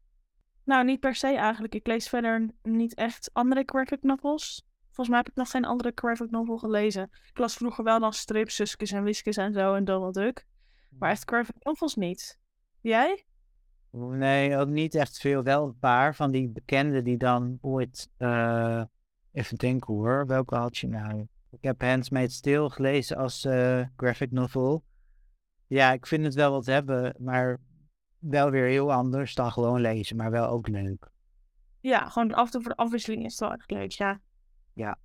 Nou, 0.65 0.85
niet 0.85 1.01
per 1.01 1.15
se 1.15 1.37
eigenlijk. 1.37 1.75
Ik 1.75 1.87
lees 1.87 2.09
verder 2.09 2.51
niet 2.63 2.95
echt 2.95 3.31
andere 3.33 3.63
graphic 3.67 4.03
novels. 4.03 4.67
Volgens 4.85 5.09
mij 5.09 5.19
heb 5.19 5.29
ik 5.29 5.35
nog 5.35 5.51
geen 5.51 5.65
andere 5.65 5.93
graphic 5.95 6.31
novel 6.31 6.59
gelezen. 6.59 7.11
Ik 7.29 7.39
las 7.39 7.55
vroeger 7.55 7.85
wel 7.85 8.01
dan 8.01 8.13
strips, 8.13 8.55
Suskes 8.55 8.91
en 8.91 9.03
Wiskes 9.03 9.37
en 9.37 9.53
zo 9.53 9.75
en 9.75 9.85
Donald 9.85 10.15
Duck. 10.15 10.47
Maar 10.99 11.11
echt 11.11 11.29
graphic 11.29 11.65
novels 11.65 11.95
niet. 11.95 12.39
Jij? 12.81 13.25
Nee, 13.91 14.57
ook 14.57 14.69
niet 14.69 14.95
echt 14.95 15.19
veel. 15.19 15.43
Wel 15.43 15.65
een 15.65 15.79
paar 15.79 16.15
van 16.15 16.31
die 16.31 16.49
bekenden 16.49 17.05
die 17.05 17.17
dan 17.17 17.59
ooit... 17.61 18.11
Uh, 18.19 18.83
even 19.35 19.57
denken 19.57 19.95
hoor, 19.95 20.27
welke 20.27 20.55
had 20.55 20.77
je 20.77 20.89
nou? 20.89 21.27
Ik 21.51 21.63
heb 21.63 21.81
Handmaid's 21.81 22.35
stil 22.35 22.71
gelezen 22.71 23.17
als 23.17 23.45
uh, 23.45 23.87
graphic 23.97 24.31
novel. 24.31 24.85
Ja, 25.67 25.93
ik 25.93 26.07
vind 26.07 26.25
het 26.25 26.35
wel 26.35 26.51
wat 26.51 26.67
hebben, 26.67 27.15
maar 27.19 27.61
wel 28.19 28.51
weer 28.51 28.67
heel 28.67 28.93
anders 28.93 29.35
dan 29.35 29.53
gewoon 29.53 29.81
lezen, 29.81 30.17
maar 30.17 30.31
wel 30.31 30.49
ook 30.49 30.69
leuk. 30.69 31.09
Ja, 31.81 32.09
gewoon 32.09 32.35
af 32.35 32.45
en 32.45 32.51
toe 32.51 32.61
voor 32.61 32.71
de 32.71 32.83
afwisseling 32.83 33.25
is 33.25 33.31
het 33.31 33.41
wel 33.41 33.53
echt 33.53 33.71
leuk, 33.71 33.91
ja. 33.91 34.21
Ja. 34.73 34.99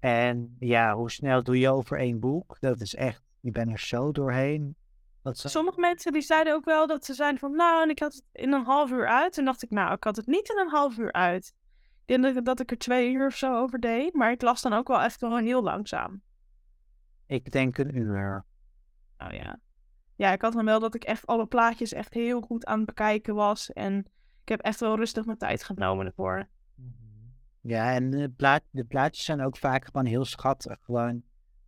En 0.00 0.56
ja, 0.58 0.94
hoe 0.94 1.10
snel 1.10 1.42
doe 1.42 1.58
je 1.58 1.68
over 1.68 1.98
één 1.98 2.20
boek? 2.20 2.56
Dat 2.60 2.80
is 2.80 2.94
echt, 2.94 3.22
je 3.40 3.50
bent 3.50 3.70
er 3.70 3.78
zo 3.78 4.12
doorheen. 4.12 4.76
Sommige 5.22 5.80
mensen 5.80 6.12
die 6.12 6.22
zeiden 6.22 6.54
ook 6.54 6.64
wel 6.64 6.86
dat 6.86 7.04
ze 7.04 7.14
zeiden 7.14 7.40
van, 7.40 7.56
nou, 7.56 7.82
en 7.82 7.90
ik 7.90 7.98
had 7.98 8.14
het 8.14 8.24
in 8.32 8.52
een 8.52 8.64
half 8.64 8.90
uur 8.90 9.06
uit. 9.06 9.38
En 9.38 9.44
dacht 9.44 9.62
ik, 9.62 9.70
nou, 9.70 9.92
ik 9.92 10.04
had 10.04 10.16
het 10.16 10.26
niet 10.26 10.48
in 10.48 10.58
een 10.58 10.70
half 10.70 10.98
uur 10.98 11.12
uit. 11.12 11.54
Ik 12.08 12.22
denk 12.22 12.44
dat 12.44 12.60
ik 12.60 12.70
er 12.70 12.78
twee 12.78 13.12
uur 13.12 13.26
of 13.26 13.36
zo 13.36 13.56
over 13.56 13.80
deed, 13.80 14.14
maar 14.14 14.30
ik 14.30 14.42
las 14.42 14.62
dan 14.62 14.72
ook 14.72 14.88
wel 14.88 15.00
echt 15.00 15.20
wel 15.20 15.38
heel 15.38 15.62
langzaam. 15.62 16.22
Ik 17.26 17.52
denk 17.52 17.78
een 17.78 17.96
uur. 17.96 18.44
Oh 19.18 19.32
ja. 19.32 19.60
Ja, 20.16 20.32
ik 20.32 20.42
had 20.42 20.52
dan 20.52 20.64
wel 20.64 20.80
dat 20.80 20.94
ik 20.94 21.04
echt 21.04 21.26
alle 21.26 21.46
plaatjes 21.46 21.92
echt 21.92 22.14
heel 22.14 22.40
goed 22.40 22.66
aan 22.66 22.76
het 22.76 22.86
bekijken 22.86 23.34
was. 23.34 23.72
En 23.72 23.98
ik 24.42 24.48
heb 24.48 24.60
echt 24.60 24.80
wel 24.80 24.96
rustig 24.96 25.24
mijn 25.24 25.38
tijd 25.38 25.64
genomen 25.64 26.06
ervoor. 26.06 26.48
Mhm. 26.74 26.88
Ja, 27.60 27.94
en 27.94 28.10
de, 28.10 28.30
plaat, 28.30 28.62
de 28.70 28.84
plaatjes 28.84 29.24
zijn 29.24 29.40
ook 29.40 29.56
vaak 29.56 29.84
gewoon 29.84 30.06
heel 30.06 30.24
schattig. 30.24 30.78
Gewoon, 30.82 31.22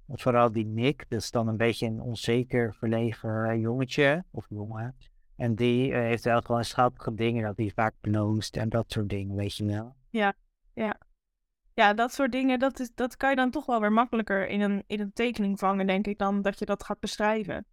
vooral 0.06 0.52
die 0.52 0.66
Nick, 0.66 1.04
dat 1.08 1.20
is 1.20 1.30
dan 1.30 1.48
een 1.48 1.56
beetje 1.56 1.86
een 1.86 2.00
onzeker, 2.00 2.74
verlegen 2.74 3.60
jongetje 3.60 4.24
of 4.30 4.46
jongen. 4.48 4.96
En 5.36 5.54
die 5.54 5.90
uh, 5.90 5.96
heeft 5.96 6.24
wel 6.24 6.40
gewoon 6.40 6.64
schattige 6.64 7.14
dingen 7.14 7.42
dat 7.42 7.56
hij 7.56 7.72
vaak 7.74 7.94
benoemd 8.00 8.56
en 8.56 8.68
dat 8.68 8.92
soort 8.92 9.08
dingen, 9.08 9.36
weet 9.36 9.56
je 9.56 9.64
wel. 9.64 9.98
Ja, 10.10 10.34
ja. 10.74 10.98
Ja, 11.74 11.94
dat 11.94 12.12
soort 12.12 12.32
dingen, 12.32 12.58
dat, 12.58 12.80
is, 12.80 12.90
dat 12.94 13.16
kan 13.16 13.30
je 13.30 13.36
dan 13.36 13.50
toch 13.50 13.66
wel 13.66 13.80
weer 13.80 13.92
makkelijker 13.92 14.48
in 14.48 14.60
een, 14.60 14.84
in 14.86 15.00
een 15.00 15.12
tekening 15.12 15.58
vangen, 15.58 15.86
denk 15.86 16.06
ik, 16.06 16.18
dan 16.18 16.42
dat 16.42 16.58
je 16.58 16.64
dat 16.64 16.84
gaat 16.84 17.00
beschrijven. 17.00 17.66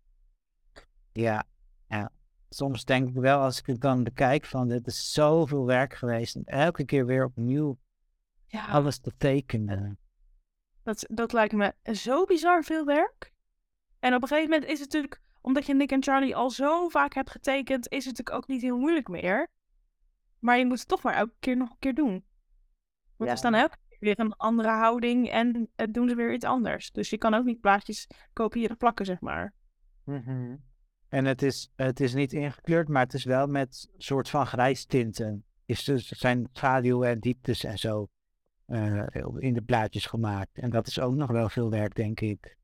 Ja, 1.12 1.44
ja. 1.88 2.12
Soms 2.50 2.86
denk 2.86 3.10
ik 3.10 3.15
wel, 3.15 3.39
als 3.39 3.60
ik 3.60 3.65
het 3.65 3.82
dan 3.82 4.03
bekijk, 4.03 4.46
van 4.46 4.67
dit 4.67 4.88
is 4.88 5.12
zoveel 5.12 5.65
werk 5.65 5.94
geweest. 5.94 6.36
En 6.36 6.44
elke 6.44 6.86
keer 6.86 7.06
weer 7.06 7.25
opnieuw 7.25 7.77
ja. 8.48 8.67
alles 8.67 9.00
te 9.00 9.12
tekenen. 9.17 10.00
Dat, 10.84 11.06
dat 11.10 11.34
lijkt 11.34 11.53
me 11.53 11.74
zo 11.84 12.25
bizar 12.25 12.63
veel 12.63 12.86
werk. 12.86 13.34
En 14.00 14.15
op 14.15 14.22
een 14.22 14.27
gegeven 14.27 14.50
moment 14.50 14.70
is 14.70 14.79
het 14.79 14.94
natuurlijk, 14.94 15.22
omdat 15.41 15.65
je 15.65 15.74
Nick 15.75 15.91
en 15.91 16.03
Charlie 16.03 16.36
al 16.36 16.50
zo 16.50 16.89
vaak 16.89 17.13
hebt 17.13 17.29
getekend, 17.29 17.89
is 17.89 18.06
het 18.06 18.17
natuurlijk 18.17 18.38
ook 18.38 18.48
niet 18.48 18.62
heel 18.62 18.77
moeilijk 18.77 19.08
meer. 19.08 19.48
Maar 20.39 20.58
je 20.58 20.65
moet 20.65 20.79
het 20.79 20.88
toch 20.88 21.03
maar 21.03 21.13
elke 21.13 21.36
keer 21.39 21.58
nog 21.58 21.70
een 21.70 21.79
keer 21.79 21.94
doen. 21.94 22.25
Want 23.15 23.29
ja. 23.29 23.29
er 23.29 23.38
staan 23.38 23.53
elke 23.53 23.77
keer 23.88 23.98
weer 24.00 24.20
een 24.20 24.34
andere 24.34 24.70
houding 24.70 25.29
en 25.29 25.70
het 25.75 25.94
doen 25.94 26.10
ze 26.10 26.15
weer 26.15 26.34
iets 26.34 26.46
anders. 26.46 26.91
Dus 26.91 27.10
je 27.10 27.17
kan 27.17 27.34
ook 27.34 27.46
niet 27.46 27.62
plaatjes 27.62 28.08
kopiëren 28.34 28.77
plakken, 28.77 29.06
zeg 29.06 29.20
maar. 29.20 29.53
Mm 30.03 30.65
En 31.10 31.25
het 31.25 31.41
is, 31.41 31.72
het 31.75 32.00
is 32.00 32.13
niet 32.13 32.34
ingekleurd, 32.34 32.88
maar 32.88 33.03
het 33.03 33.13
is 33.13 33.24
wel 33.24 33.48
met 33.48 33.89
soort 33.98 34.29
van 34.29 34.48
grijstinten. 34.48 35.46
Is 35.65 35.84
dus, 35.84 36.12
er 36.12 36.17
zijn 36.17 36.50
schaduwen 36.51 37.10
en 37.10 37.20
dieptes 37.20 37.63
en 37.63 37.77
zo 37.77 38.08
uh, 38.67 39.03
in 39.38 39.53
de 39.53 39.62
plaatjes 39.62 40.06
gemaakt. 40.06 40.58
En 40.58 40.70
dat 40.70 40.88
is 40.88 41.00
ook 41.00 41.15
nog 41.15 41.32
wel 41.32 41.50
veel 41.50 41.70
werk, 41.70 41.96
denk 41.96 42.20
ik. 42.20 42.58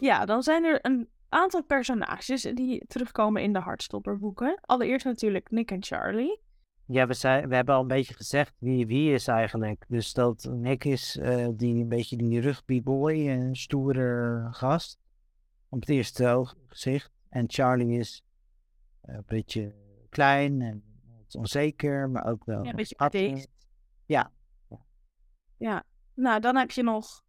Ja, 0.00 0.24
dan 0.24 0.42
zijn 0.42 0.64
er 0.64 0.78
een 0.82 1.08
aantal 1.28 1.62
personages 1.62 2.42
die 2.42 2.84
terugkomen 2.86 3.42
in 3.42 3.52
de 3.52 3.58
Hartstopperboeken. 3.58 4.58
Allereerst 4.60 5.04
natuurlijk 5.04 5.50
Nick 5.50 5.70
en 5.70 5.82
Charlie. 5.84 6.40
Ja, 6.86 7.06
we, 7.06 7.14
zijn, 7.14 7.48
we 7.48 7.54
hebben 7.54 7.74
al 7.74 7.80
een 7.80 7.86
beetje 7.86 8.14
gezegd 8.14 8.54
wie 8.58 8.86
wie 8.86 9.12
is 9.12 9.26
eigenlijk. 9.26 9.84
Dus 9.88 10.12
dat 10.12 10.48
Nick 10.50 10.84
is 10.84 11.16
uh, 11.16 11.48
die 11.52 11.74
een 11.74 11.88
beetje 11.88 12.16
die 12.16 12.40
rugbyboy, 12.40 13.28
een 13.28 13.56
stoere 13.56 14.48
gast. 14.50 14.98
Op 15.68 15.80
het 15.80 15.88
eerste 15.88 16.54
gezicht. 16.68 17.10
En 17.28 17.44
Charlie 17.46 17.98
is 17.98 18.24
uh, 19.04 19.14
een 19.14 19.22
beetje 19.26 19.74
klein 20.08 20.60
en 20.60 20.82
onzeker, 21.32 22.10
maar 22.10 22.26
ook 22.26 22.44
wel. 22.44 22.64
Ja, 22.64 22.70
een 22.70 22.76
beetje 22.76 23.46
Ja. 24.06 24.32
Ja, 25.56 25.84
nou 26.14 26.40
dan 26.40 26.56
heb 26.56 26.70
je 26.70 26.82
nog 26.82 27.22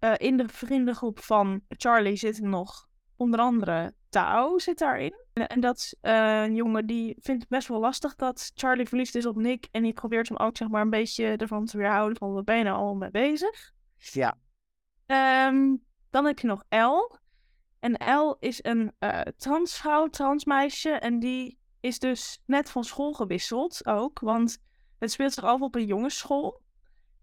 uh, 0.00 0.12
in 0.16 0.36
de 0.36 0.48
vriendengroep 0.48 1.18
van 1.18 1.60
Charlie 1.68 2.16
zitten 2.16 2.48
nog 2.48 2.85
onder 3.16 3.40
andere 3.40 3.94
Tao 4.08 4.58
zit 4.58 4.78
daarin. 4.78 5.14
En, 5.32 5.48
en 5.48 5.60
dat 5.60 5.76
is 5.76 5.94
uh, 6.02 6.42
een 6.42 6.54
jongen 6.54 6.86
die 6.86 7.16
vindt 7.20 7.40
het 7.40 7.50
best 7.50 7.68
wel 7.68 7.80
lastig 7.80 8.14
dat 8.14 8.50
Charlie 8.54 8.88
verliefd 8.88 9.14
is 9.14 9.26
op 9.26 9.36
Nick. 9.36 9.68
En 9.70 9.82
die 9.82 9.92
probeert 9.92 10.28
hem 10.28 10.36
ook 10.36 10.56
zeg 10.56 10.68
maar 10.68 10.82
een 10.82 10.90
beetje 10.90 11.36
ervan 11.36 11.64
te 11.64 11.76
weerhouden 11.76 12.18
van 12.18 12.34
we 12.34 12.42
ben 12.42 12.58
je 12.58 12.64
nou 12.64 12.76
al 12.76 12.94
mee 12.94 13.10
bezig. 13.10 13.72
Ja. 13.96 14.38
Um, 15.46 15.84
dan 16.10 16.24
heb 16.24 16.38
je 16.38 16.46
nog 16.46 16.64
El. 16.68 17.18
En 17.80 17.96
El 17.96 18.36
is 18.40 18.64
een 18.64 18.92
uh, 19.00 19.20
transvrouw, 19.20 20.06
transmeisje. 20.06 20.90
En 20.90 21.18
die 21.18 21.58
is 21.80 21.98
dus 21.98 22.42
net 22.46 22.70
van 22.70 22.84
school 22.84 23.12
gewisseld 23.12 23.86
ook. 23.86 24.20
Want 24.20 24.58
het 24.98 25.10
speelt 25.10 25.32
zich 25.32 25.44
af 25.44 25.60
op 25.60 25.74
een 25.74 25.86
jongensschool. 25.86 26.62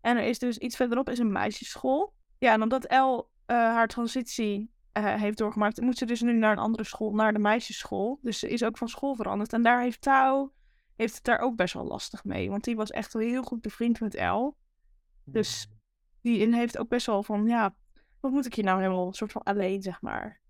En 0.02 0.18
er 0.18 0.24
is 0.24 0.40
dus 0.40 0.58
iets 0.58 0.76
verderop 0.76 1.10
is 1.10 1.20
een 1.20 1.32
meisjesschool. 1.32 2.14
Ja, 2.38 2.54
en 2.54 2.62
omdat 2.62 2.86
El 2.86 3.30
uh, 3.48 3.58
haar 3.58 3.88
transitie 3.88 4.73
uh, 4.98 5.22
heeft 5.22 5.38
doorgemaakt, 5.38 5.82
moet 5.82 5.98
ze 5.98 6.06
dus 6.06 6.22
nu 6.22 6.34
naar 6.34 6.52
een 6.52 6.58
andere 6.58 6.84
school, 6.84 7.14
naar 7.14 7.34
de 7.34 7.40
meisjesschool. 7.40 8.20
Dus 8.22 8.40
ze 8.40 8.50
is 8.50 8.64
ook 8.64 8.78
van 8.78 8.88
school 8.88 9.16
veranderd. 9.16 9.54
En 9.54 9.62
daar 9.62 9.82
heeft 9.82 10.02
Tao 10.02 10.52
heeft 10.96 11.16
het 11.16 11.24
daar 11.24 11.40
ook 11.40 11.56
best 11.56 11.74
wel 11.74 11.86
lastig 11.86 12.24
mee. 12.24 12.50
Want 12.50 12.64
die 12.64 12.76
was 12.76 12.90
echt 12.90 13.14
wel 13.14 13.22
heel 13.22 13.44
goed 13.44 13.62
bevriend 13.62 14.00
met 14.00 14.16
El. 14.16 14.58
Dus 15.24 15.68
hmm. 15.68 15.80
die 16.22 16.56
heeft 16.56 16.78
ook 16.78 16.90
best 16.90 17.06
wel 17.06 17.24
van, 17.24 17.46
ja, 17.46 17.76
wat 18.20 18.32
moet 18.32 18.46
ik 18.46 18.54
hier 18.54 18.64
nou 18.64 18.82
helemaal 18.82 19.08
een 19.08 19.14
soort 19.14 19.32
van 19.32 19.44
alleen, 19.44 19.82
zeg 19.82 20.02
maar. 20.02 20.42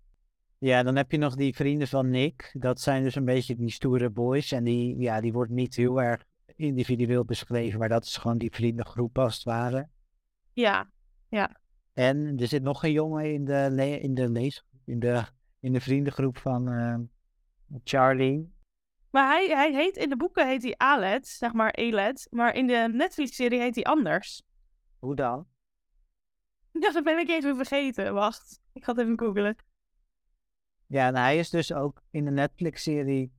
Ja, 0.58 0.82
dan 0.82 0.96
heb 0.96 1.10
je 1.10 1.18
nog 1.18 1.34
die 1.34 1.54
vrienden 1.54 1.88
van 1.88 2.10
Nick. 2.10 2.50
Dat 2.58 2.80
zijn 2.80 3.02
dus 3.02 3.14
een 3.14 3.24
beetje 3.24 3.56
die 3.56 3.70
stoere 3.70 4.10
boys. 4.10 4.52
En 4.52 4.64
die, 4.64 4.98
ja, 4.98 5.20
die 5.20 5.32
wordt 5.32 5.50
niet 5.50 5.74
heel 5.74 6.02
erg 6.02 6.24
individueel 6.56 7.24
beschreven, 7.24 7.78
maar 7.78 7.88
dat 7.88 8.04
is 8.04 8.16
gewoon 8.16 8.38
die 8.38 8.50
vriendengroep 8.50 9.18
als 9.18 9.34
het 9.34 9.44
ware. 9.44 9.88
Ja, 10.52 10.90
ja. 11.28 11.56
En 11.94 12.38
er 12.38 12.46
zit 12.46 12.62
nog 12.62 12.84
een 12.84 12.92
jongen 12.92 13.32
in 13.32 13.44
de, 13.44 13.98
in 14.00 14.14
de, 14.14 14.28
lees, 14.28 14.64
in 14.84 14.98
de, 14.98 15.24
in 15.60 15.72
de 15.72 15.80
vriendengroep 15.80 16.38
van 16.38 16.68
uh, 16.68 16.98
Charlie. 17.84 18.52
Maar 19.10 19.28
hij, 19.28 19.48
hij 19.48 19.72
heet, 19.72 19.96
in 19.96 20.08
de 20.08 20.16
boeken 20.16 20.48
heet 20.48 20.62
hij 20.62 20.74
Alet, 20.76 21.28
zeg 21.28 21.52
maar 21.52 21.70
Elet. 21.70 22.26
Maar 22.30 22.54
in 22.54 22.66
de 22.66 22.90
Netflix-serie 22.92 23.60
heet 23.60 23.74
hij 23.74 23.84
anders. 23.84 24.42
Hoe 24.98 25.14
dan? 25.14 25.46
Ja, 26.80 26.92
dat 26.92 27.04
ben 27.04 27.18
ik 27.18 27.28
even 27.28 27.56
vergeten. 27.56 28.14
Wacht, 28.14 28.60
ik 28.72 28.84
ga 28.84 28.92
het 28.92 29.00
even 29.00 29.18
googlen. 29.18 29.56
Ja, 30.86 31.06
en 31.06 31.16
hij 31.16 31.38
is 31.38 31.50
dus 31.50 31.72
ook 31.72 32.02
in 32.10 32.24
de 32.24 32.30
Netflix-serie 32.30 33.32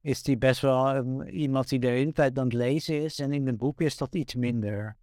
is 0.00 0.26
hij 0.26 0.38
best 0.38 0.60
wel 0.60 0.96
um, 0.96 1.22
iemand 1.22 1.68
die 1.68 1.78
de 1.78 1.86
hele 1.86 2.12
tijd 2.12 2.38
aan 2.38 2.44
het 2.44 2.52
lezen 2.52 3.02
is. 3.02 3.18
En 3.18 3.32
in 3.32 3.46
het 3.46 3.56
boek 3.56 3.80
is 3.80 3.96
dat 3.96 4.14
iets 4.14 4.34
minder. 4.34 4.96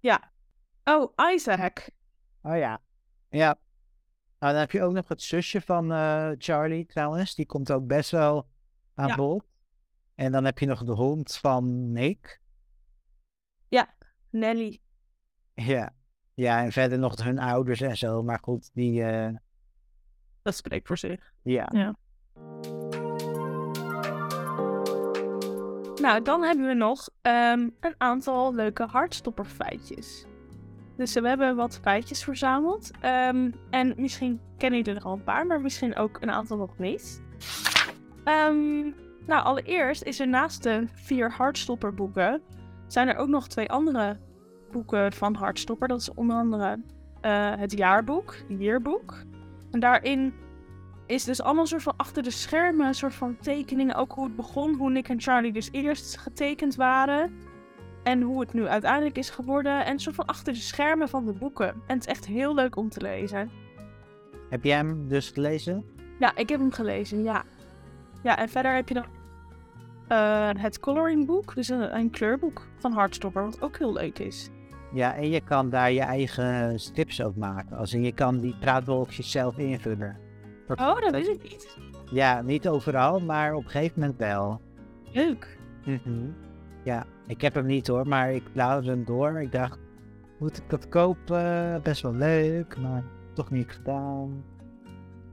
Ja. 0.00 0.32
Oh, 0.84 1.12
Isaac. 1.32 1.90
Oh 2.46 2.56
ja. 2.56 2.80
Ja. 3.28 3.58
Nou, 4.38 4.52
dan 4.52 4.60
heb 4.60 4.70
je 4.70 4.82
ook 4.82 4.92
nog 4.92 5.08
het 5.08 5.22
zusje 5.22 5.60
van 5.60 5.92
uh, 5.92 6.30
Charlie 6.38 6.86
trouwens. 6.86 7.34
Die 7.34 7.46
komt 7.46 7.72
ook 7.72 7.86
best 7.86 8.10
wel 8.10 8.48
aan 8.94 9.08
ja. 9.08 9.16
bod. 9.16 9.44
En 10.14 10.32
dan 10.32 10.44
heb 10.44 10.58
je 10.58 10.66
nog 10.66 10.84
de 10.84 10.92
hond 10.92 11.36
van 11.36 11.92
Nick. 11.92 12.40
Ja, 13.68 13.94
Nelly. 14.30 14.80
Ja. 15.54 15.94
Ja, 16.34 16.62
en 16.64 16.72
verder 16.72 16.98
nog 16.98 17.22
hun 17.22 17.38
ouders 17.38 17.80
en 17.80 17.96
zo. 17.96 18.22
Maar 18.22 18.38
goed, 18.42 18.70
die... 18.74 19.00
Uh, 19.00 19.28
dat 20.42 20.54
spreekt 20.54 20.86
voor 20.86 20.98
zich. 20.98 21.32
Ja. 21.42 21.68
ja. 21.72 21.96
Nou, 26.00 26.22
dan 26.22 26.42
hebben 26.42 26.66
we 26.66 26.74
nog 26.74 27.08
um, 27.22 27.76
een 27.80 27.94
aantal 27.98 28.54
leuke 28.54 28.82
hartstopperfeitjes. 28.82 30.26
Dus 30.96 31.14
we 31.14 31.28
hebben 31.28 31.56
wat 31.56 31.78
feitjes 31.82 32.24
verzameld. 32.24 32.90
Um, 33.30 33.54
en 33.70 33.94
misschien 33.96 34.40
kennen 34.56 34.78
jullie 34.78 35.00
er 35.00 35.06
al 35.06 35.12
een 35.12 35.24
paar, 35.24 35.46
maar 35.46 35.60
misschien 35.60 35.96
ook 35.96 36.18
een 36.20 36.30
aantal 36.30 36.56
nog 36.56 36.78
niet. 36.78 37.22
Um, 38.24 38.94
Nou, 39.26 39.44
allereerst 39.44 40.02
is 40.02 40.20
er 40.20 40.28
naast 40.28 40.62
de 40.62 40.86
vier 40.94 41.32
Hartstopper 41.32 41.94
boeken, 41.94 42.42
zijn 42.86 43.08
er 43.08 43.16
ook 43.16 43.28
nog 43.28 43.48
twee 43.48 43.70
andere 43.70 44.18
boeken 44.72 45.12
van 45.12 45.34
Hartstopper. 45.34 45.88
Dat 45.88 46.00
is 46.00 46.14
onder 46.14 46.36
andere 46.36 46.80
uh, 47.22 47.54
het 47.56 47.72
jaarboek, 47.72 48.34
yearbook. 48.48 49.14
En 49.70 49.80
daarin 49.80 50.34
is 51.06 51.24
dus 51.24 51.42
allemaal 51.42 51.66
soort 51.66 51.82
van 51.82 51.96
achter 51.96 52.22
de 52.22 52.30
schermen, 52.30 52.94
soort 52.94 53.14
van 53.14 53.36
tekeningen. 53.36 53.94
Ook 53.94 54.12
hoe 54.12 54.24
het 54.24 54.36
begon, 54.36 54.74
hoe 54.74 54.90
Nick 54.90 55.08
en 55.08 55.20
Charlie 55.20 55.52
dus 55.52 55.68
eerst 55.72 56.18
getekend 56.18 56.74
waren. 56.74 57.32
En 58.06 58.22
hoe 58.22 58.40
het 58.40 58.52
nu 58.52 58.66
uiteindelijk 58.66 59.18
is 59.18 59.30
geworden. 59.30 59.84
En 59.84 59.92
een 59.92 59.98
soort 59.98 60.14
van 60.14 60.26
achter 60.26 60.52
de 60.52 60.58
schermen 60.58 61.08
van 61.08 61.24
de 61.24 61.32
boeken. 61.32 61.68
En 61.68 61.94
het 61.94 62.00
is 62.00 62.06
echt 62.06 62.26
heel 62.26 62.54
leuk 62.54 62.76
om 62.76 62.88
te 62.88 63.00
lezen. 63.00 63.50
Heb 64.50 64.64
jij 64.64 64.76
hem 64.76 65.08
dus 65.08 65.30
gelezen? 65.30 65.84
Ja, 66.18 66.36
ik 66.36 66.48
heb 66.48 66.60
hem 66.60 66.72
gelezen, 66.72 67.22
ja. 67.22 67.44
Ja, 68.22 68.38
en 68.38 68.48
verder 68.48 68.74
heb 68.74 68.88
je 68.88 68.94
dan 68.94 69.06
uh, 70.08 70.62
het 70.62 70.80
coloringboek. 70.80 71.54
Dus 71.54 71.68
een, 71.68 71.96
een 71.96 72.10
kleurboek 72.10 72.66
van 72.78 72.92
Heartstopper, 72.92 73.44
wat 73.44 73.62
ook 73.62 73.78
heel 73.78 73.92
leuk 73.92 74.18
is. 74.18 74.50
Ja, 74.92 75.14
en 75.14 75.30
je 75.30 75.40
kan 75.40 75.70
daar 75.70 75.92
je 75.92 76.00
eigen 76.00 76.80
strips 76.80 77.22
ook 77.22 77.36
maken. 77.36 77.76
Als 77.76 77.92
in 77.92 78.02
je 78.02 78.12
kan 78.12 78.40
die 78.40 78.56
praatwolkjes 78.60 79.30
zelf 79.30 79.58
invullen. 79.58 80.16
oh, 80.68 81.00
dat 81.00 81.10
weet 81.10 81.28
ik 81.28 81.42
niet. 81.42 81.78
Ja, 82.10 82.42
niet 82.42 82.68
overal, 82.68 83.20
maar 83.20 83.54
op 83.54 83.64
een 83.64 83.70
gegeven 83.70 84.00
moment 84.00 84.18
wel. 84.18 84.60
Leuk. 85.12 85.58
Mhm. 85.84 86.30
Ja, 86.84 87.06
ik 87.26 87.40
heb 87.40 87.54
hem 87.54 87.66
niet 87.66 87.86
hoor, 87.86 88.08
maar 88.08 88.32
ik 88.32 88.52
bladerde 88.52 88.90
hem 88.90 89.04
door. 89.04 89.40
Ik 89.40 89.52
dacht, 89.52 89.78
moet 90.38 90.58
ik 90.58 90.70
dat 90.70 90.88
kopen? 90.88 91.80
Best 91.82 92.02
wel 92.02 92.14
leuk, 92.14 92.78
maar 92.78 93.04
toch 93.34 93.50
niet 93.50 93.70
gedaan. 93.70 94.44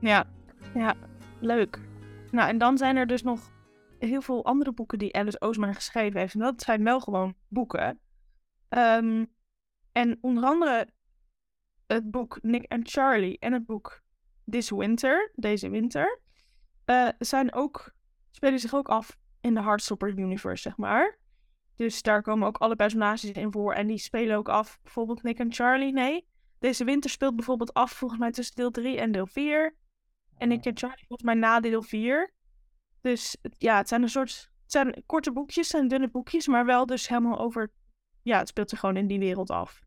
Ja, 0.00 0.26
ja, 0.74 0.94
leuk. 1.40 1.80
Nou, 2.30 2.48
en 2.48 2.58
dan 2.58 2.78
zijn 2.78 2.96
er 2.96 3.06
dus 3.06 3.22
nog 3.22 3.52
heel 3.98 4.22
veel 4.22 4.44
andere 4.44 4.72
boeken 4.72 4.98
die 4.98 5.14
Alice 5.14 5.40
Oosman 5.40 5.74
geschreven 5.74 6.20
heeft. 6.20 6.34
En 6.34 6.40
dat 6.40 6.62
zijn 6.62 6.84
wel 6.84 7.00
gewoon 7.00 7.34
boeken. 7.48 8.00
Um, 8.68 9.32
en 9.92 10.18
onder 10.20 10.44
andere 10.44 10.88
het 11.86 12.10
boek 12.10 12.38
Nick 12.42 12.72
and 12.72 12.90
Charlie 12.90 13.38
en 13.38 13.52
het 13.52 13.66
boek 13.66 14.02
This 14.50 14.70
Winter, 14.70 15.32
deze 15.34 15.68
winter, 15.68 16.20
uh, 16.86 17.08
zijn 17.18 17.54
ook, 17.54 17.94
spelen 18.30 18.58
zich 18.58 18.74
ook 18.74 18.88
af 18.88 19.18
in 19.40 19.54
de 19.54 19.62
Heartstopper 19.62 20.18
universe, 20.18 20.62
zeg 20.62 20.76
maar. 20.76 21.18
Dus 21.76 22.02
daar 22.02 22.22
komen 22.22 22.48
ook 22.48 22.56
alle 22.56 22.76
personages 22.76 23.30
in 23.30 23.52
voor 23.52 23.72
en 23.72 23.86
die 23.86 23.98
spelen 23.98 24.36
ook 24.36 24.48
af, 24.48 24.78
bijvoorbeeld 24.82 25.22
Nick 25.22 25.38
en 25.38 25.52
Charlie, 25.52 25.92
nee. 25.92 26.26
Deze 26.58 26.84
winter 26.84 27.10
speelt 27.10 27.36
bijvoorbeeld 27.36 27.74
af 27.74 27.92
volgens 27.92 28.20
mij 28.20 28.30
tussen 28.30 28.54
deel 28.54 28.70
3 28.70 28.98
en 28.98 29.12
deel 29.12 29.26
4. 29.26 29.76
En 30.36 30.48
Nick 30.48 30.64
en 30.64 30.76
Charlie 30.76 31.04
volgens 31.06 31.22
mij 31.22 31.34
na 31.34 31.60
deel 31.60 31.82
4. 31.82 32.32
Dus 33.00 33.36
ja, 33.58 33.76
het 33.76 33.88
zijn 33.88 34.02
een 34.02 34.08
soort, 34.08 34.50
het 34.62 34.72
zijn 34.72 35.02
korte 35.06 35.32
boekjes, 35.32 35.68
zijn 35.68 35.88
dunne 35.88 36.08
boekjes, 36.08 36.46
maar 36.46 36.64
wel 36.64 36.86
dus 36.86 37.08
helemaal 37.08 37.38
over, 37.38 37.72
ja, 38.22 38.38
het 38.38 38.48
speelt 38.48 38.70
zich 38.70 38.80
gewoon 38.80 38.96
in 38.96 39.06
die 39.06 39.18
wereld 39.18 39.50
af. 39.50 39.82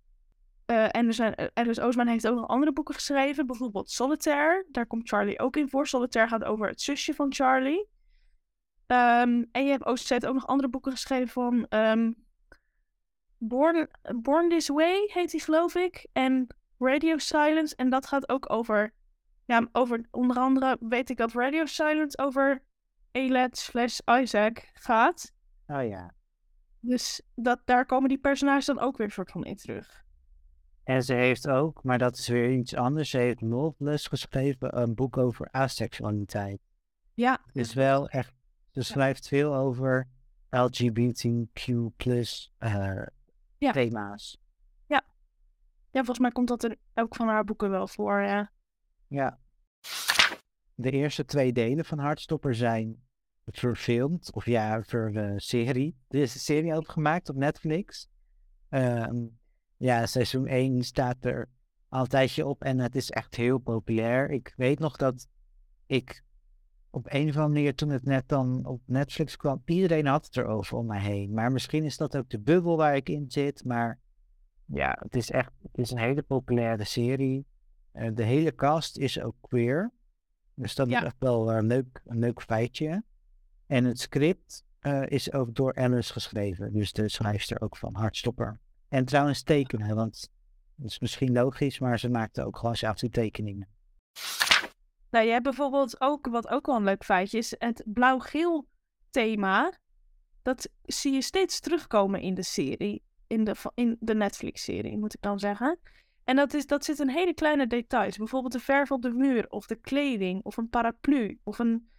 Uh, 0.65 0.83
en 0.95 1.07
er 1.07 1.13
zijn, 1.13 1.51
Alice 1.53 1.81
Oosman 1.81 2.07
heeft 2.07 2.27
ook 2.27 2.35
nog 2.35 2.47
andere 2.47 2.73
boeken 2.73 2.93
geschreven, 2.93 3.47
bijvoorbeeld 3.47 3.89
Solitaire. 3.89 4.65
Daar 4.71 4.87
komt 4.87 5.09
Charlie 5.09 5.39
ook 5.39 5.55
in 5.55 5.69
voor. 5.69 5.87
Solitaire 5.87 6.31
gaat 6.31 6.43
over 6.43 6.67
het 6.67 6.81
zusje 6.81 7.13
van 7.13 7.33
Charlie. 7.33 7.87
Um, 8.87 9.47
en 9.51 9.63
je 9.63 9.69
hebt 9.69 9.85
OZ 9.85 10.11
ook 10.11 10.33
nog 10.33 10.47
andere 10.47 10.69
boeken 10.69 10.91
geschreven 10.91 11.27
van 11.27 11.65
um, 11.69 12.25
Born, 13.37 13.89
Born 14.15 14.49
This 14.49 14.67
Way, 14.67 15.09
heet 15.13 15.31
die 15.31 15.41
geloof 15.41 15.75
ik. 15.75 16.07
En 16.13 16.47
Radio 16.79 17.17
Silence. 17.17 17.75
En 17.75 17.89
dat 17.89 18.07
gaat 18.07 18.29
ook 18.29 18.51
over, 18.51 18.93
ja, 19.45 19.67
over 19.71 20.07
onder 20.11 20.37
andere 20.37 20.77
weet 20.79 21.09
ik 21.09 21.17
dat 21.17 21.33
Radio 21.33 21.65
Silence 21.65 22.17
over 22.17 22.63
Elet 23.11 23.57
slash 23.57 23.99
Isaac 24.05 24.69
gaat. 24.73 25.33
Oh 25.67 25.87
ja. 25.87 26.13
Dus 26.79 27.21
dat, 27.35 27.61
daar 27.65 27.85
komen 27.85 28.09
die 28.09 28.19
personages 28.19 28.65
dan 28.65 28.79
ook 28.79 28.97
weer 28.97 29.11
soort 29.11 29.31
van 29.31 29.45
in 29.45 29.55
terug. 29.55 30.05
En 30.83 31.03
ze 31.03 31.13
heeft 31.13 31.47
ook, 31.47 31.83
maar 31.83 31.97
dat 31.97 32.17
is 32.17 32.27
weer 32.27 32.51
iets 32.51 32.75
anders, 32.75 33.09
ze 33.09 33.17
heeft 33.17 33.41
Novelist 33.41 34.07
geschreven, 34.07 34.77
een 34.77 34.95
boek 34.95 35.17
over 35.17 35.47
asexualiteit. 35.51 36.59
Ja. 37.13 37.39
Is 37.51 37.73
wel 37.73 38.09
echt, 38.09 38.33
ze 38.77 38.83
schrijft 38.83 39.27
veel 39.27 39.55
over 39.55 40.07
LGBTQ 40.49 41.73
plus 41.95 42.53
uh, 42.59 43.01
ja. 43.57 43.71
thema's. 43.71 44.41
Ja. 44.85 45.03
Ja, 45.91 45.99
volgens 45.99 46.19
mij 46.19 46.31
komt 46.31 46.47
dat 46.47 46.63
in 46.63 46.77
elk 46.93 47.15
van 47.15 47.27
haar 47.27 47.43
boeken 47.43 47.69
wel 47.69 47.87
voor, 47.87 48.21
ja. 48.21 48.51
Ja. 49.07 49.39
De 50.73 50.91
eerste 50.91 51.25
twee 51.25 51.53
delen 51.53 51.85
van 51.85 51.99
Hartstopper 51.99 52.55
zijn 52.55 53.03
verfilmd, 53.45 54.33
of 54.33 54.45
ja, 54.45 54.83
voor 54.83 55.11
de 55.11 55.33
serie. 55.35 55.97
Er 56.07 56.19
is 56.19 56.33
een 56.33 56.39
serie 56.39 56.75
ook 56.75 56.89
gemaakt 56.89 57.29
op 57.29 57.35
Netflix. 57.35 58.09
Um, 58.69 59.39
ja, 59.77 60.05
seizoen 60.05 60.47
1 60.47 60.83
staat 60.83 61.25
er 61.25 61.49
al 61.89 62.01
een 62.01 62.07
tijdje 62.07 62.45
op 62.45 62.63
en 62.63 62.79
het 62.79 62.95
is 62.95 63.09
echt 63.09 63.35
heel 63.35 63.57
populair. 63.57 64.29
Ik 64.29 64.53
weet 64.55 64.79
nog 64.79 64.97
dat 64.97 65.27
ik 65.85 66.25
op 66.89 67.05
een 67.09 67.29
of 67.29 67.35
andere 67.35 67.47
manier, 67.47 67.75
toen 67.75 67.89
het 67.89 68.03
net 68.03 68.27
dan 68.27 68.65
op 68.65 68.81
Netflix 68.85 69.35
kwam, 69.35 69.61
iedereen 69.65 70.05
had 70.05 70.25
het 70.25 70.37
erover 70.37 70.77
om 70.77 70.85
mij 70.85 71.01
heen. 71.01 71.33
Maar 71.33 71.51
misschien 71.51 71.83
is 71.83 71.97
dat 71.97 72.17
ook 72.17 72.29
de 72.29 72.39
bubbel 72.39 72.77
waar 72.77 72.95
ik 72.95 73.09
in 73.09 73.25
zit. 73.27 73.63
Maar 73.65 73.99
ja, 74.65 74.97
het 74.99 75.15
is 75.15 75.31
echt 75.31 75.51
het 75.61 75.77
is 75.77 75.91
een 75.91 75.97
hele 75.97 76.21
populaire 76.21 76.83
serie. 76.83 77.45
Uh, 77.93 78.09
de 78.13 78.23
hele 78.23 78.55
cast 78.55 78.97
is 78.97 79.21
ook 79.21 79.35
queer. 79.41 79.91
Dus 80.53 80.75
dat 80.75 80.87
is 80.87 80.93
echt 80.93 81.15
wel 81.19 81.53
een 81.53 81.67
leuk, 81.67 82.01
een 82.05 82.19
leuk 82.19 82.41
feitje. 82.41 83.03
En 83.65 83.83
het 83.83 83.99
script 83.99 84.65
uh, 84.81 85.03
is 85.07 85.31
ook 85.33 85.55
door 85.55 85.75
Alice 85.75 86.11
geschreven. 86.11 86.73
Dus 86.73 86.91
de 86.93 87.09
schrijfster 87.09 87.61
ook 87.61 87.77
van 87.77 87.95
Hartstopper. 87.95 88.59
En 88.89 89.05
trouwens 89.05 89.43
tekenen, 89.43 89.95
want 89.95 90.31
dat 90.75 90.89
is 90.89 90.99
misschien 90.99 91.31
logisch, 91.31 91.79
maar 91.79 91.99
ze 91.99 92.09
maakte 92.09 92.45
ook 92.45 92.57
gewoon 92.57 92.75
zelf 92.75 92.97
die 92.97 93.09
tekeningen. 93.09 93.67
Nou, 95.09 95.25
je 95.25 95.31
hebt 95.31 95.43
bijvoorbeeld 95.43 96.01
ook, 96.01 96.27
wat 96.27 96.47
ook 96.47 96.65
wel 96.65 96.75
een 96.75 96.83
leuk 96.83 97.03
feitje 97.03 97.37
is, 97.37 97.55
het 97.57 97.83
blauw-geel 97.85 98.67
thema. 99.09 99.73
Dat 100.41 100.69
zie 100.83 101.13
je 101.13 101.21
steeds 101.21 101.59
terugkomen 101.59 102.21
in 102.21 102.33
de 102.33 102.43
serie, 102.43 103.03
in 103.27 103.43
de, 103.43 103.55
in 103.73 103.97
de 103.99 104.15
Netflix-serie, 104.15 104.97
moet 104.97 105.13
ik 105.13 105.21
dan 105.21 105.39
zeggen. 105.39 105.79
En 106.23 106.35
dat, 106.35 106.53
is, 106.53 106.65
dat 106.65 106.85
zit 106.85 106.99
in 106.99 107.09
hele 107.09 107.33
kleine 107.33 107.67
details. 107.67 108.17
Bijvoorbeeld 108.17 108.53
de 108.53 108.59
verf 108.59 108.91
op 108.91 109.01
de 109.01 109.13
muur, 109.13 109.49
of 109.49 109.65
de 109.65 109.75
kleding, 109.75 110.43
of 110.43 110.57
een 110.57 110.69
paraplu, 110.69 111.39
of 111.43 111.59
een, 111.59 111.89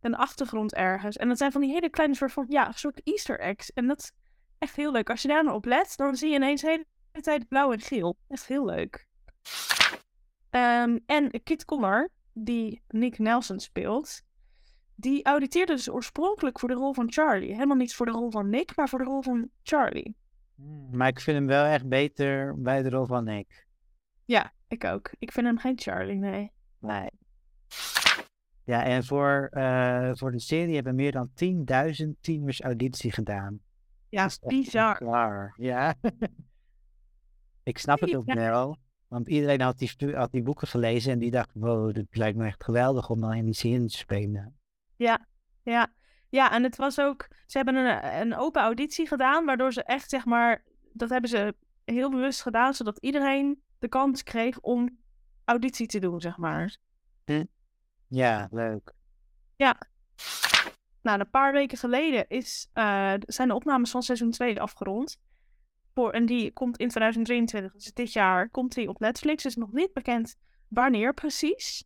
een 0.00 0.14
achtergrond 0.14 0.74
ergens. 0.74 1.16
En 1.16 1.28
dat 1.28 1.38
zijn 1.38 1.52
van 1.52 1.60
die 1.60 1.72
hele 1.72 1.90
kleine 1.90 2.14
soort 2.14 2.32
van, 2.32 2.46
ja, 2.48 2.72
soort 2.72 3.00
easter 3.04 3.40
eggs. 3.40 3.72
En 3.72 3.86
dat 3.86 4.12
echt 4.58 4.76
heel 4.76 4.92
leuk. 4.92 5.10
Als 5.10 5.22
je 5.22 5.28
daar 5.28 5.44
nou 5.44 5.56
op 5.56 5.64
let, 5.64 5.96
dan 5.96 6.16
zie 6.16 6.28
je 6.28 6.34
ineens 6.34 6.60
de 6.60 6.68
hele 6.68 6.84
tijd 7.20 7.48
blauw 7.48 7.72
en 7.72 7.80
geel. 7.80 8.16
Echt 8.28 8.46
heel 8.46 8.64
leuk. 8.64 9.06
Um, 10.50 11.00
en 11.06 11.42
Kit 11.42 11.64
Connor, 11.64 12.10
die 12.44 12.82
Nick 12.88 13.18
Nelson 13.18 13.60
speelt, 13.60 14.22
die 14.94 15.24
auditeerde 15.24 15.72
dus 15.72 15.90
oorspronkelijk 15.90 16.58
voor 16.58 16.68
de 16.68 16.74
rol 16.74 16.94
van 16.94 17.12
Charlie. 17.12 17.52
Helemaal 17.52 17.76
niet 17.76 17.94
voor 17.94 18.06
de 18.06 18.12
rol 18.12 18.30
van 18.30 18.48
Nick, 18.48 18.76
maar 18.76 18.88
voor 18.88 18.98
de 18.98 19.04
rol 19.04 19.22
van 19.22 19.48
Charlie. 19.62 20.16
Hmm, 20.54 20.96
maar 20.96 21.08
ik 21.08 21.20
vind 21.20 21.36
hem 21.36 21.46
wel 21.46 21.64
echt 21.64 21.88
beter 21.88 22.60
bij 22.62 22.82
de 22.82 22.90
rol 22.90 23.06
van 23.06 23.24
Nick. 23.24 23.66
Ja, 24.24 24.52
ik 24.68 24.84
ook. 24.84 25.10
Ik 25.18 25.32
vind 25.32 25.46
hem 25.46 25.58
geen 25.58 25.78
Charlie, 25.78 26.16
nee. 26.16 26.52
Nee. 26.78 27.10
Ja, 28.64 28.84
en 28.84 29.04
voor, 29.04 29.50
uh, 29.52 30.10
voor 30.12 30.32
de 30.32 30.40
serie 30.40 30.74
hebben 30.74 30.94
meer 30.94 31.12
dan 31.12 31.30
10.000 31.34 32.08
teamers 32.20 32.60
auditie 32.60 33.12
gedaan. 33.12 33.60
Ja, 34.08 34.30
bizar. 34.46 34.96
Klaar, 34.96 35.54
ja. 35.56 35.94
ik 37.62 37.78
snap 37.78 38.00
het 38.00 38.14
ook 38.14 38.32
wel. 38.32 38.76
Want 39.08 39.28
iedereen 39.28 39.60
had 39.60 39.78
die, 39.78 40.14
had 40.14 40.32
die 40.32 40.42
boeken 40.42 40.68
gelezen 40.68 41.12
en 41.12 41.18
die 41.18 41.30
dacht, 41.30 41.50
wow, 41.54 41.94
dit 41.94 42.16
lijkt 42.16 42.38
me 42.38 42.46
echt 42.46 42.64
geweldig 42.64 43.10
om 43.10 43.20
dan 43.20 43.34
in 43.34 43.44
die 43.44 43.54
serie 43.54 43.88
te 43.88 43.96
spelen. 43.96 44.58
Ja, 44.96 45.26
ja. 45.62 45.92
Ja, 46.30 46.52
en 46.52 46.62
het 46.62 46.76
was 46.76 47.00
ook, 47.00 47.28
ze 47.46 47.56
hebben 47.56 47.74
een, 47.74 48.20
een 48.20 48.36
open 48.36 48.62
auditie 48.62 49.06
gedaan, 49.06 49.44
waardoor 49.44 49.72
ze 49.72 49.82
echt, 49.82 50.10
zeg 50.10 50.24
maar, 50.24 50.64
dat 50.92 51.10
hebben 51.10 51.30
ze 51.30 51.54
heel 51.84 52.10
bewust 52.10 52.42
gedaan, 52.42 52.74
zodat 52.74 52.98
iedereen 52.98 53.62
de 53.78 53.88
kans 53.88 54.22
kreeg 54.22 54.60
om 54.60 54.98
auditie 55.44 55.86
te 55.86 55.98
doen, 55.98 56.20
zeg 56.20 56.36
maar. 56.36 56.76
Hm. 57.24 57.44
Ja, 58.06 58.48
leuk. 58.50 58.92
Ja. 59.56 59.76
Nou, 61.02 61.20
een 61.20 61.30
paar 61.30 61.52
weken 61.52 61.78
geleden 61.78 62.28
is, 62.28 62.68
uh, 62.74 63.12
zijn 63.18 63.48
de 63.48 63.54
opnames 63.54 63.90
van 63.90 64.02
seizoen 64.02 64.30
2 64.30 64.60
afgerond. 64.60 65.18
Voor, 65.98 66.10
en 66.10 66.26
die 66.26 66.52
komt 66.52 66.76
in 66.76 66.88
2023, 66.88 67.72
dus 67.72 67.92
dit 67.92 68.12
jaar, 68.12 68.48
komt 68.48 68.74
die 68.74 68.88
op 68.88 69.00
Netflix. 69.00 69.42
Het 69.42 69.52
is 69.52 69.58
nog 69.58 69.72
niet 69.72 69.92
bekend 69.92 70.36
wanneer 70.68 71.14
precies. 71.14 71.84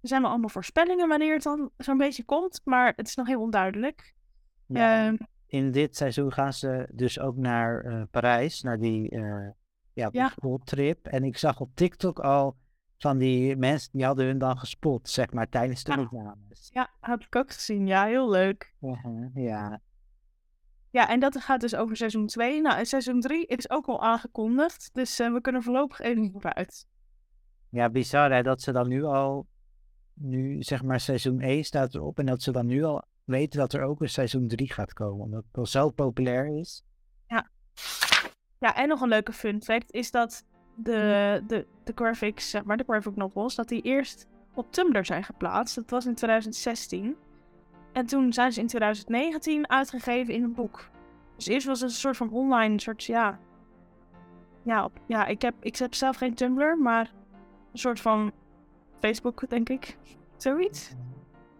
Er 0.00 0.08
zijn 0.08 0.22
wel 0.22 0.30
allemaal 0.30 0.48
voorspellingen 0.48 1.08
wanneer 1.08 1.34
het 1.34 1.42
dan 1.42 1.70
zo'n 1.76 1.98
beetje 1.98 2.24
komt, 2.24 2.60
maar 2.64 2.92
het 2.96 3.08
is 3.08 3.14
nog 3.14 3.26
heel 3.26 3.40
onduidelijk. 3.40 4.14
Ja, 4.66 5.12
uh, 5.12 5.18
in 5.46 5.70
dit 5.70 5.96
seizoen 5.96 6.32
gaan 6.32 6.52
ze 6.52 6.88
dus 6.92 7.20
ook 7.20 7.36
naar 7.36 7.84
uh, 7.84 8.02
Parijs, 8.10 8.62
naar 8.62 8.78
die 8.78 9.10
uh, 9.10 9.48
ja, 9.92 10.08
ja. 10.12 10.32
trip. 10.64 11.06
En 11.06 11.24
ik 11.24 11.38
zag 11.38 11.60
op 11.60 11.70
TikTok 11.74 12.18
al 12.18 12.56
van 12.98 13.18
die 13.18 13.56
mensen 13.56 13.90
die 13.92 14.04
hadden 14.04 14.26
hun 14.26 14.38
dan 14.38 14.58
gespot, 14.58 15.08
zeg 15.08 15.32
maar, 15.32 15.48
tijdens 15.48 15.84
de 15.84 15.92
Ja. 15.92 16.00
opnames. 16.00 16.68
Ja, 16.72 16.90
heb 17.00 17.20
ik 17.20 17.36
ook 17.36 17.52
gezien. 17.52 17.86
Ja, 17.86 18.04
heel 18.04 18.30
leuk. 18.30 18.74
Mhm, 18.78 19.40
Ja, 19.40 19.80
Ja, 20.94 21.08
en 21.08 21.20
dat 21.20 21.40
gaat 21.40 21.60
dus 21.60 21.74
over 21.74 21.96
seizoen 21.96 22.26
2. 22.26 22.60
Nou, 22.60 22.78
en 22.78 22.86
seizoen 22.86 23.20
3 23.20 23.46
is 23.46 23.70
ook 23.70 23.86
al 23.86 24.02
aangekondigd. 24.02 24.90
Dus 24.92 25.18
eh, 25.18 25.32
we 25.32 25.40
kunnen 25.40 25.62
voorlopig 25.62 26.00
even 26.00 26.22
niet 26.22 26.32
vooruit. 26.32 26.86
ja, 27.70 27.90
bizar 27.90 28.32
hè, 28.32 28.42
dat 28.42 28.62
ze 28.62 28.72
dan 28.72 28.88
nu 28.88 29.02
al, 29.04 29.46
nu 30.14 30.62
zeg 30.62 30.82
maar 30.82 31.00
seizoen 31.00 31.40
1 31.40 31.64
staat 31.64 31.94
erop 31.94 32.18
en 32.18 32.26
dat 32.26 32.42
ze 32.42 32.52
dan 32.52 32.66
nu 32.66 32.82
al 32.82 33.04
weten 33.24 33.58
dat 33.58 33.72
er 33.72 33.82
ook 33.82 34.00
een 34.00 34.08
seizoen 34.08 34.48
3 34.48 34.72
gaat 34.72 34.92
komen, 34.92 35.24
omdat 35.24 35.44
het 35.46 35.56
al 35.56 35.66
zo 35.66 35.90
populair 35.90 36.58
is. 36.58 36.84
Ja, 38.58 38.74
en 38.74 38.88
nog 38.88 39.00
een 39.00 39.08
leuke 39.08 39.32
fun 39.32 39.62
fact 39.62 39.92
is 39.92 40.10
dat 40.10 40.44
de, 40.74 41.42
de, 41.46 41.66
de 41.84 41.92
graphics, 41.94 42.50
zeg 42.50 42.64
maar, 42.64 42.76
de 42.76 42.84
graphic 42.86 43.16
novels, 43.16 43.54
dat 43.54 43.68
die 43.68 43.82
eerst 43.82 44.26
op 44.54 44.72
Tumblr 44.72 45.04
zijn 45.04 45.24
geplaatst. 45.24 45.74
Dat 45.74 45.90
was 45.90 46.06
in 46.06 46.14
2016. 46.14 47.16
En 47.94 48.06
toen 48.06 48.32
zijn 48.32 48.52
ze 48.52 48.60
in 48.60 48.66
2019 48.66 49.70
uitgegeven 49.70 50.34
in 50.34 50.42
een 50.42 50.54
boek. 50.54 50.88
Dus 51.36 51.46
eerst 51.46 51.66
was 51.66 51.80
het 51.80 51.90
een 51.90 51.96
soort 51.96 52.16
van 52.16 52.30
online, 52.30 52.80
soort, 52.80 53.04
ja... 53.04 53.38
Ja, 54.62 54.84
op, 54.84 54.92
ja 55.06 55.26
ik, 55.26 55.42
heb, 55.42 55.54
ik 55.60 55.76
heb 55.76 55.94
zelf 55.94 56.16
geen 56.16 56.34
Tumblr, 56.34 56.78
maar 56.78 57.12
een 57.72 57.78
soort 57.78 58.00
van 58.00 58.32
Facebook, 59.00 59.48
denk 59.48 59.68
ik. 59.68 59.96
Zoiets. 60.36 60.94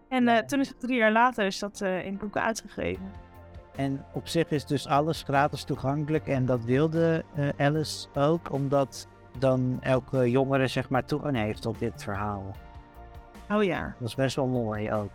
En 0.09 0.27
eh, 0.27 0.37
toen 0.37 0.59
is 0.59 0.67
het 0.67 0.79
drie 0.79 0.97
jaar 0.97 1.11
later 1.11 1.45
is 1.45 1.59
dat 1.59 1.81
eh, 1.81 2.05
in 2.05 2.17
boeken 2.17 2.41
uitgegeven. 2.41 3.11
En 3.75 4.05
op 4.13 4.27
zich 4.27 4.49
is 4.49 4.65
dus 4.65 4.87
alles 4.87 5.23
gratis 5.23 5.63
toegankelijk 5.63 6.27
en 6.27 6.45
dat 6.45 6.63
wilde 6.63 7.23
eh, 7.35 7.49
Alice 7.57 8.07
ook, 8.13 8.51
omdat 8.51 9.07
dan 9.37 9.77
elke 9.81 10.29
jongere 10.29 10.67
zeg 10.67 10.89
maar 10.89 11.05
toegang 11.05 11.35
heeft 11.35 11.61
tot 11.61 11.79
dit 11.79 12.03
verhaal. 12.03 12.55
Oh 13.49 13.63
ja. 13.63 13.95
Dat 13.99 14.07
is 14.07 14.15
best 14.15 14.35
wel 14.35 14.47
mooi 14.47 14.91
ook. 14.91 15.11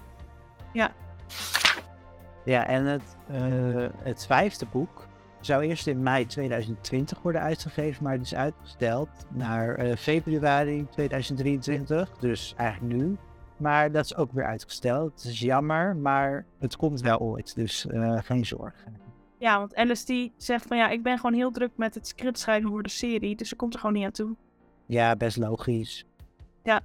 Ja. 0.73 0.93
Ja, 2.45 2.67
en 2.67 2.85
het, 2.85 3.17
eh, 3.29 3.87
het 4.03 4.27
vijfde 4.27 4.67
boek 4.73 5.09
zou 5.41 5.63
eerst 5.63 5.87
in 5.87 6.03
mei 6.03 6.27
2020 6.27 7.23
worden 7.23 7.41
uitgegeven, 7.41 8.05
maar 8.05 8.13
het 8.13 8.23
is 8.23 8.35
uitgesteld 8.35 9.09
naar 9.29 9.75
eh, 9.75 9.97
februari 9.97 10.87
2023, 10.91 12.11
dus 12.19 12.55
eigenlijk 12.57 12.95
nu. 12.95 13.17
Maar 13.57 13.93
dat 13.93 14.05
is 14.05 14.17
ook 14.17 14.33
weer 14.33 14.47
uitgesteld. 14.47 15.23
Het 15.23 15.33
is 15.33 15.41
jammer, 15.41 15.97
maar 15.97 16.45
het 16.59 16.77
komt 16.77 17.01
wel 17.01 17.19
ooit, 17.19 17.55
dus 17.55 17.87
eh, 17.87 18.19
geen 18.23 18.47
zorgen. 18.47 18.97
Ja, 19.39 19.59
want 19.59 19.75
Alice 19.75 20.07
die 20.07 20.33
zegt 20.37 20.67
van 20.67 20.77
ja, 20.77 20.89
ik 20.89 21.03
ben 21.03 21.17
gewoon 21.17 21.35
heel 21.35 21.51
druk 21.51 21.71
met 21.77 21.95
het 21.95 22.07
script 22.07 22.39
schrijven 22.39 22.71
voor 22.71 22.83
de 22.83 22.89
serie. 22.89 23.37
Dus 23.37 23.49
ze 23.49 23.57
komt 23.57 23.75
er 23.75 23.81
gewoon 23.81 23.95
niet 23.95 24.05
aan 24.05 24.11
toe. 24.11 24.37
Ja, 24.87 25.17
best 25.17 25.37
logisch. 25.37 26.05
Ja. 26.63 26.83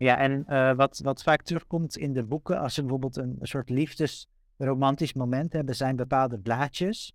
Ja, 0.00 0.18
en 0.18 0.46
eh, 0.46 0.74
wat, 0.74 0.98
wat 1.04 1.22
vaak 1.22 1.42
terugkomt 1.42 1.96
in 1.96 2.12
de 2.12 2.24
boeken, 2.24 2.58
als 2.58 2.74
ze 2.74 2.80
bijvoorbeeld 2.80 3.16
een, 3.16 3.36
een 3.40 3.46
soort 3.46 3.68
liefdesromantisch 3.70 5.12
moment 5.12 5.52
hebben, 5.52 5.76
zijn 5.76 5.96
bepaalde 5.96 6.38
blaadjes. 6.38 7.12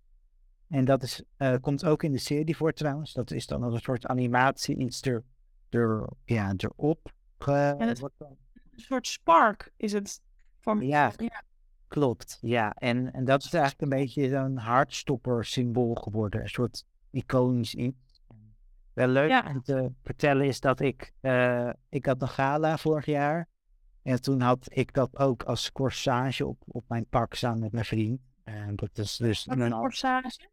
En 0.68 0.84
dat 0.84 1.02
is, 1.02 1.22
eh, 1.36 1.54
komt 1.60 1.84
ook 1.84 2.02
in 2.02 2.12
de 2.12 2.18
serie 2.18 2.56
voor 2.56 2.72
trouwens. 2.72 3.12
Dat 3.12 3.30
is 3.30 3.46
dan 3.46 3.62
als 3.62 3.74
een 3.74 3.80
soort 3.80 4.06
animatie, 4.06 4.76
iets 4.76 5.02
er, 5.02 5.24
er, 5.68 6.08
ja, 6.24 6.54
erop. 6.56 7.12
ge- 7.38 7.74
dat- 7.88 8.12
Een 8.18 8.36
soort 8.80 9.06
spark 9.06 9.72
is 9.76 9.92
het. 9.92 10.20
Voor 10.60 10.84
Ja. 10.84 11.12
ja. 11.16 11.42
Klopt, 11.88 12.38
ja. 12.40 12.72
En, 12.74 13.12
en 13.12 13.24
dat 13.24 13.44
is 13.44 13.52
eigenlijk 13.52 13.82
een 13.82 13.98
beetje 13.98 14.28
zo'n 14.28 14.56
hartstopper 14.56 15.44
symbool 15.44 15.94
geworden. 15.94 16.40
Een 16.40 16.48
soort 16.48 16.84
iconisch 17.10 17.74
iets. 17.74 17.96
Wel 18.96 19.08
leuk 19.08 19.28
Ja. 19.30 19.44
om 19.48 19.62
te 19.62 19.90
vertellen 20.02 20.46
is 20.46 20.60
dat 20.60 20.80
ik, 20.80 21.12
eh, 21.20 21.70
ik 21.88 22.06
had 22.06 22.22
een 22.22 22.28
gala 22.28 22.76
vorig 22.76 23.06
jaar. 23.06 23.48
En 24.02 24.20
toen 24.22 24.40
had 24.40 24.66
ik 24.68 24.92
dat 24.92 25.16
ook 25.18 25.42
als 25.42 25.72
corsage 25.72 26.46
op, 26.46 26.62
op 26.66 26.84
mijn 26.88 27.06
pak 27.06 27.34
samen 27.34 27.60
met 27.60 27.72
mijn 27.72 27.84
vriend. 27.84 28.20
En 28.44 28.76
dat 28.76 28.98
is 28.98 29.16
dus 29.16 29.44
Wat 29.44 29.58
een 29.58 29.70
corsage. 29.70 30.48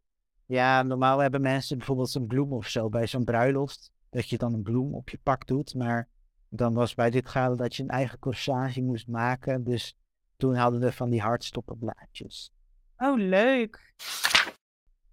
ja, 0.46 0.82
normaal 0.82 1.18
hebben 1.18 1.40
mensen 1.40 1.76
bijvoorbeeld 1.78 2.14
een 2.14 2.26
bloem 2.26 2.52
of 2.52 2.68
zo 2.68 2.88
bij 2.88 3.06
zo'n 3.06 3.24
bruiloft. 3.24 3.92
Dat 4.10 4.28
je 4.28 4.38
dan 4.38 4.52
een 4.54 4.62
bloem 4.62 4.94
op 4.94 5.08
je 5.08 5.18
pak 5.22 5.46
doet. 5.46 5.74
Maar 5.74 6.08
dan 6.48 6.74
was 6.74 6.94
bij 6.94 7.10
dit 7.10 7.28
gala 7.28 7.54
dat 7.56 7.76
je 7.76 7.82
een 7.82 7.88
eigen 7.88 8.18
corsage 8.18 8.82
moest 8.82 9.08
maken. 9.08 9.64
Dus 9.64 9.96
toen 10.36 10.54
hadden 10.54 10.80
we 10.80 10.92
van 10.92 11.10
die 11.10 11.20
hartstopperblaadjes. 11.20 12.52
Oh, 12.96 13.18
leuk. 13.18 13.94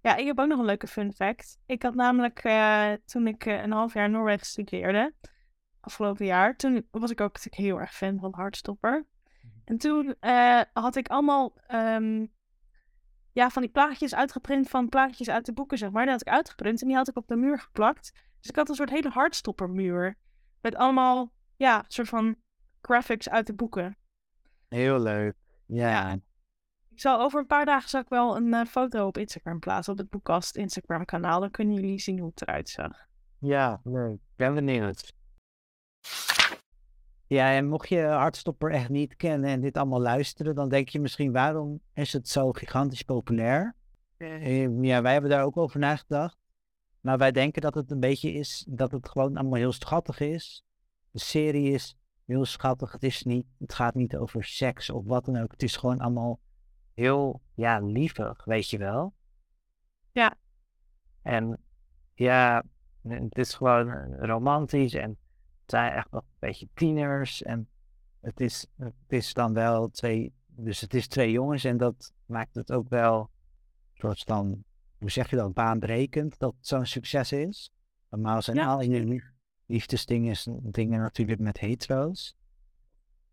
Ja, 0.02 0.16
ik 0.16 0.26
heb 0.26 0.38
ook 0.38 0.48
nog 0.48 0.58
een 0.58 0.64
leuke 0.64 0.86
fun 0.86 1.12
fact. 1.12 1.58
Ik 1.66 1.82
had 1.82 1.94
namelijk 1.94 2.38
eh, 2.38 2.92
toen 3.04 3.26
ik 3.26 3.46
eh, 3.46 3.62
een 3.62 3.72
half 3.72 3.94
jaar 3.94 4.04
in 4.04 4.10
Noorwegen 4.10 4.46
studeerde, 4.46 5.14
afgelopen 5.80 6.26
jaar, 6.26 6.56
toen 6.56 6.88
was 6.90 7.10
ik 7.10 7.20
ook 7.20 7.32
natuurlijk 7.32 7.62
heel 7.62 7.80
erg 7.80 7.94
fan 7.94 8.18
van 8.18 8.34
Hardstopper. 8.34 9.06
En 9.64 9.78
toen 9.78 10.14
eh, 10.20 10.60
had 10.72 10.96
ik 10.96 11.08
allemaal 11.08 11.54
ehm, 11.66 12.26
ja, 13.32 13.50
van 13.50 13.62
die 13.62 13.70
plaatjes 13.70 14.14
uitgeprint 14.14 14.68
van 14.68 14.88
plaatjes 14.88 15.30
uit 15.30 15.46
de 15.46 15.52
boeken, 15.52 15.78
zeg 15.78 15.90
maar. 15.90 16.02
Die 16.02 16.12
had 16.12 16.20
ik 16.20 16.28
uitgeprint 16.28 16.80
en 16.80 16.86
die 16.86 16.96
had 16.96 17.08
ik 17.08 17.16
op 17.16 17.28
de 17.28 17.36
muur 17.36 17.58
geplakt. 17.58 18.12
Dus 18.40 18.50
ik 18.50 18.56
had 18.56 18.68
een 18.68 18.74
soort 18.74 18.90
hele 18.90 19.08
Hardstopper-muur. 19.08 20.16
Met 20.60 20.76
allemaal, 20.76 21.32
ja, 21.56 21.84
soort 21.88 22.08
van 22.08 22.36
graphics 22.80 23.28
uit 23.28 23.46
de 23.46 23.54
boeken. 23.54 23.96
Heel 24.68 25.00
leuk. 25.00 25.34
Ja. 25.66 26.18
Ik 26.92 27.00
zal 27.00 27.20
over 27.20 27.40
een 27.40 27.46
paar 27.46 27.64
dagen 27.64 27.88
zal 27.88 28.00
ik 28.00 28.08
wel 28.08 28.36
een 28.36 28.54
eh, 28.54 28.64
foto 28.64 29.06
op 29.06 29.18
Instagram 29.18 29.58
plaatsen, 29.58 29.92
op 29.92 29.98
het 29.98 30.10
Boekkast 30.10 30.56
Instagram 30.56 31.04
kanaal. 31.04 31.40
Dan 31.40 31.50
kunnen 31.50 31.74
jullie 31.74 32.00
zien 32.00 32.18
hoe 32.18 32.28
het 32.28 32.42
eruit 32.42 32.68
zag. 32.68 33.06
Ja, 33.38 33.80
leuk. 33.84 34.18
Ben 34.36 34.54
benieuwd. 34.54 35.14
Ja, 37.26 37.52
en 37.52 37.68
mocht 37.68 37.88
je 37.88 38.02
Hartstopper 38.02 38.70
echt 38.70 38.88
niet 38.88 39.16
kennen 39.16 39.50
en 39.50 39.60
dit 39.60 39.76
allemaal 39.76 40.00
luisteren, 40.00 40.54
dan 40.54 40.68
denk 40.68 40.88
je 40.88 41.00
misschien 41.00 41.32
waarom 41.32 41.80
is 41.94 42.12
het 42.12 42.28
zo 42.28 42.52
gigantisch 42.52 43.02
populair? 43.02 43.74
Eh, 44.16 44.82
Ja, 44.82 45.02
wij 45.02 45.12
hebben 45.12 45.30
daar 45.30 45.44
ook 45.44 45.56
over 45.56 45.78
nagedacht. 45.80 46.38
Maar 47.00 47.18
wij 47.18 47.32
denken 47.32 47.62
dat 47.62 47.74
het 47.74 47.90
een 47.90 48.00
beetje 48.00 48.32
is 48.32 48.66
dat 48.68 48.92
het 48.92 49.08
gewoon 49.08 49.36
allemaal 49.36 49.58
heel 49.58 49.72
schattig 49.72 50.20
is. 50.20 50.64
De 51.10 51.18
serie 51.18 51.70
is 51.72 51.96
heel 52.24 52.44
schattig. 52.44 52.92
Het, 52.92 53.02
is 53.02 53.22
niet, 53.22 53.46
het 53.58 53.74
gaat 53.74 53.94
niet 53.94 54.16
over 54.16 54.44
seks 54.44 54.90
of 54.90 55.04
wat 55.04 55.24
dan 55.24 55.40
ook. 55.42 55.50
Het 55.50 55.62
is 55.62 55.76
gewoon 55.76 55.98
allemaal 55.98 56.40
heel 56.94 57.40
ja, 57.54 57.78
lievig, 57.80 58.44
weet 58.44 58.70
je 58.70 58.78
wel. 58.78 59.14
Ja. 60.12 60.34
En 61.22 61.58
ja, 62.14 62.62
het 63.02 63.38
is 63.38 63.54
gewoon 63.54 63.90
eh, 63.90 64.26
romantisch 64.26 64.94
en 64.94 65.10
het 65.60 65.70
zijn 65.70 65.92
echt 65.92 66.10
nog 66.10 66.22
een 66.22 66.36
beetje 66.38 66.68
tieners. 66.74 67.42
En 67.42 67.68
het 68.20 68.40
is, 68.40 68.66
het 68.76 68.94
is 69.08 69.32
dan 69.32 69.52
wel 69.52 69.90
twee, 69.90 70.32
dus 70.46 70.80
het 70.80 70.94
is 70.94 71.08
twee 71.08 71.30
jongens 71.30 71.64
en 71.64 71.76
dat 71.76 72.12
maakt 72.26 72.54
het 72.54 72.72
ook 72.72 72.88
wel 72.88 73.30
soort 73.94 74.22
van, 74.26 74.64
hoe 74.98 75.10
zeg 75.10 75.30
je 75.30 75.36
dat, 75.36 75.52
baanbrekend 75.52 76.38
dat 76.38 76.54
het 76.56 76.66
zo'n 76.66 76.86
succes 76.86 77.32
is. 77.32 77.72
Normaal 78.08 78.42
zijn 78.42 78.58
al 78.58 78.82
je 78.82 79.22
liefdesdingen 79.66 80.36
dingen 80.62 81.00
natuurlijk 81.00 81.40
met 81.40 81.58
hetero's. 81.58 82.36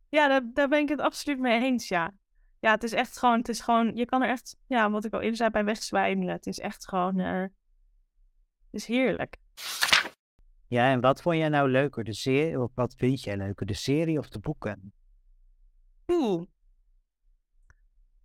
Ja, 0.10 0.28
daar, 0.28 0.50
daar 0.54 0.68
ben 0.68 0.80
ik 0.80 0.90
het 0.90 1.00
absoluut 1.00 1.40
mee 1.40 1.62
eens, 1.62 1.88
ja. 1.88 2.14
Ja, 2.60 2.72
het 2.72 2.84
is 2.84 2.94
echt 2.94 3.18
gewoon, 3.18 3.38
het 3.38 3.50
is 3.50 3.62
gewoon, 3.62 3.96
je 3.96 4.06
kan 4.06 4.22
er 4.22 4.30
echt, 4.30 4.58
ja, 4.68 4.90
wat 4.90 5.06
ik 5.06 5.14
al 5.14 5.20
eerder 5.22 5.38
zei 5.38 5.50
bij 5.50 5.66
wegzwijmelen. 5.66 6.34
Het 6.34 6.48
is 6.48 6.60
echt 6.60 6.88
gewoon, 6.88 7.20
eh, 7.20 7.42
het 7.42 7.52
is 8.72 8.86
heerlijk. 8.86 9.38
Ja, 10.68 10.92
en 10.92 11.02
wat 11.02 11.22
vond 11.22 11.36
jij 11.38 11.50
nou 11.50 11.70
leuker, 11.70 12.04
de 12.04 12.14
serie, 12.14 12.62
of 12.62 12.72
wat 12.76 12.96
vind 12.98 13.24
jij 13.24 13.38
leuker, 13.38 13.66
de 13.66 13.74
serie 13.74 14.18
of 14.18 14.30
de 14.30 14.40
boeken? 14.40 14.94
Oeh. 16.08 16.44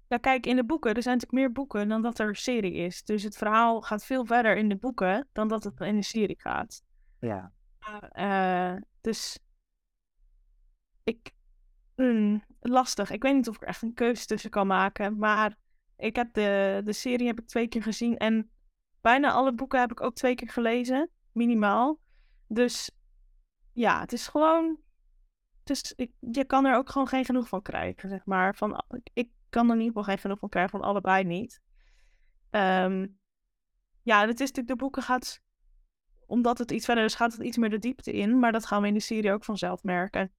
Ja, 0.09 0.17
kijk, 0.17 0.47
in 0.47 0.57
de 0.57 0.65
boeken, 0.65 0.95
er 0.95 1.03
zijn 1.03 1.15
natuurlijk 1.15 1.43
meer 1.43 1.53
boeken 1.53 1.89
dan 1.89 2.03
dat 2.03 2.19
er 2.19 2.29
een 2.29 2.37
serie 2.37 2.73
is. 2.73 3.05
Dus 3.05 3.23
het 3.23 3.37
verhaal 3.37 3.81
gaat 3.83 4.05
veel 4.05 4.25
verder 4.25 4.57
in 4.57 4.69
de 4.69 4.77
boeken 4.77 5.29
dan 5.33 5.49
dat 5.49 5.65
het 5.65 5.81
in 5.81 5.97
de 5.97 6.03
serie 6.03 6.41
gaat. 6.41 6.83
Ja, 7.21 7.53
Eh, 8.13 8.75
dus 9.01 9.39
ik. 11.03 11.33
Lastig. 12.61 13.11
Ik 13.11 13.23
weet 13.23 13.35
niet 13.35 13.49
of 13.49 13.55
ik 13.55 13.63
er 13.63 13.69
echt 13.69 13.83
een 13.83 13.95
keuze 13.95 14.27
tussen 14.27 14.51
kan 14.51 14.67
maken. 14.67 15.19
Maar 15.19 15.57
ik 15.97 16.17
heb 16.17 16.33
de, 16.33 16.81
de 16.85 16.93
serie 16.93 17.27
heb 17.27 17.41
ik 17.41 17.47
twee 17.47 17.69
keer 17.69 17.83
gezien. 17.83 18.17
En 18.17 18.51
bijna 19.01 19.33
alle 19.33 19.55
boeken 19.55 19.81
heb 19.81 19.91
ik 19.91 20.01
ook 20.01 20.15
twee 20.15 20.35
keer 20.35 20.51
gelezen. 20.51 21.11
Minimaal. 21.33 21.99
Dus 22.49 22.91
ja, 23.73 24.01
het 24.01 24.13
is 24.13 24.29
gewoon. 24.29 24.79
Het 25.61 25.71
is, 25.71 25.93
ik, 25.97 26.13
je 26.21 26.45
kan 26.45 26.65
er 26.65 26.77
ook 26.77 26.91
gewoon 26.91 27.09
geen 27.09 27.25
genoeg 27.25 27.49
van 27.49 27.63
krijgen, 27.63 28.09
zeg 28.09 28.25
maar. 28.25 28.55
Van, 28.55 28.85
ik 29.13 29.31
kan 29.49 29.67
er 29.67 29.75
in 29.75 29.81
ieder 29.81 29.97
geval 29.97 30.13
geen 30.13 30.19
genoeg 30.19 30.39
van 30.39 30.49
krijgen, 30.49 30.71
van 30.71 30.89
allebei 30.89 31.25
niet. 31.25 31.61
Ehm, 32.51 33.07
ja, 34.03 34.21
het 34.21 34.41
is 34.41 34.49
natuurlijk, 34.49 34.69
de 34.69 34.77
boeken 34.77 35.03
gaat 35.03 35.43
omdat 36.27 36.59
het 36.59 36.71
iets 36.71 36.85
verder 36.85 37.05
is, 37.05 37.15
gaat 37.15 37.33
het 37.33 37.43
iets 37.43 37.57
meer 37.57 37.71
de 37.71 37.79
diepte 37.79 38.13
in. 38.13 38.39
Maar 38.39 38.53
dat 38.53 38.67
gaan 38.67 38.83
we 38.83 38.89
in 38.89 38.95
de 38.95 39.01
serie 39.01 39.33
ook 39.33 39.45
vanzelf 39.45 39.83
merken. 39.83 40.33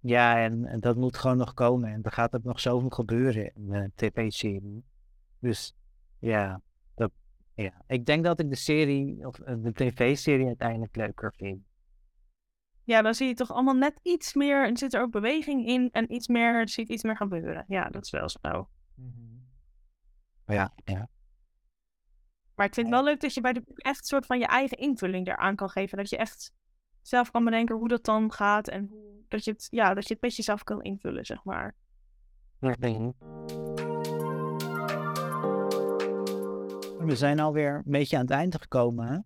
Ja 0.00 0.44
en, 0.44 0.64
en 0.64 0.80
dat 0.80 0.96
moet 0.96 1.16
gewoon 1.16 1.36
nog 1.36 1.54
komen. 1.54 1.92
En 1.92 2.02
er 2.02 2.12
gaat 2.12 2.34
ook 2.34 2.44
nog 2.44 2.60
zoveel 2.60 2.88
gebeuren 2.88 3.54
in 3.54 3.68
de 3.68 3.90
tv-serie. 3.94 4.84
Dus 5.38 5.74
ja, 6.18 6.60
dat, 6.94 7.10
Ja, 7.54 7.82
ik 7.86 8.06
denk 8.06 8.24
dat 8.24 8.40
ik 8.40 8.48
de 8.48 8.56
serie, 8.56 9.26
of 9.26 9.38
eh, 9.38 9.54
de 9.58 9.72
tv-serie 9.72 10.46
uiteindelijk 10.46 10.96
leuker 10.96 11.34
vind. 11.36 11.68
Ja, 12.84 13.02
dan 13.02 13.14
zie 13.14 13.26
je 13.26 13.34
toch 13.34 13.52
allemaal 13.52 13.74
net 13.74 14.00
iets 14.02 14.34
meer, 14.34 14.66
en 14.66 14.76
zit 14.76 14.94
er 14.94 15.02
ook 15.02 15.10
beweging 15.10 15.66
in 15.66 15.88
en 15.92 16.12
iets 16.12 16.28
meer, 16.28 16.68
zie 16.68 16.86
je 16.86 16.92
iets 16.92 17.02
meer 17.02 17.16
gebeuren. 17.16 17.64
Ja, 17.68 17.88
dat 17.88 18.04
is 18.04 18.10
wel 18.10 18.28
zo. 18.28 18.68
Ja, 20.46 20.72
ja. 20.84 21.08
Maar 22.54 22.66
ik 22.66 22.74
vind 22.74 22.86
het 22.86 22.94
wel 22.94 23.04
leuk 23.04 23.20
dat 23.20 23.34
je 23.34 23.40
bij 23.40 23.52
de 23.52 23.62
echt 23.74 24.06
soort 24.06 24.26
van 24.26 24.38
je 24.38 24.46
eigen 24.46 24.78
invulling 24.78 25.26
eraan 25.26 25.56
kan 25.56 25.70
geven. 25.70 25.98
Dat 25.98 26.10
je 26.10 26.16
echt 26.16 26.52
zelf 27.02 27.30
kan 27.30 27.44
bedenken 27.44 27.76
hoe 27.76 27.88
dat 27.88 28.04
dan 28.04 28.32
gaat 28.32 28.68
en 28.68 28.86
hoe, 28.90 29.09
dat, 29.30 29.44
je 29.44 29.50
het, 29.50 29.66
ja, 29.70 29.94
dat 29.94 30.06
je 30.08 30.12
het 30.12 30.22
met 30.22 30.36
jezelf 30.36 30.64
kan 30.64 30.82
invullen, 30.82 31.26
zeg 31.26 31.44
maar. 31.44 31.74
We 36.98 37.16
zijn 37.16 37.40
alweer 37.40 37.74
een 37.74 37.92
beetje 37.92 38.16
aan 38.16 38.22
het 38.22 38.30
einde 38.30 38.58
gekomen 38.58 39.08
hè, 39.08 39.18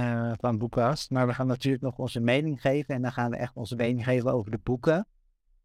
eh, 0.00 0.32
van 0.40 0.58
Boekkast. 0.58 1.10
Maar 1.10 1.26
we 1.26 1.34
gaan 1.34 1.46
natuurlijk 1.46 1.82
nog 1.82 1.98
onze 1.98 2.20
mening 2.20 2.60
geven. 2.60 2.94
En 2.94 3.02
dan 3.02 3.12
gaan 3.12 3.30
we 3.30 3.36
echt 3.36 3.56
onze 3.56 3.76
mening 3.76 4.04
geven 4.04 4.32
over 4.32 4.50
de 4.50 4.58
boeken. 4.62 5.06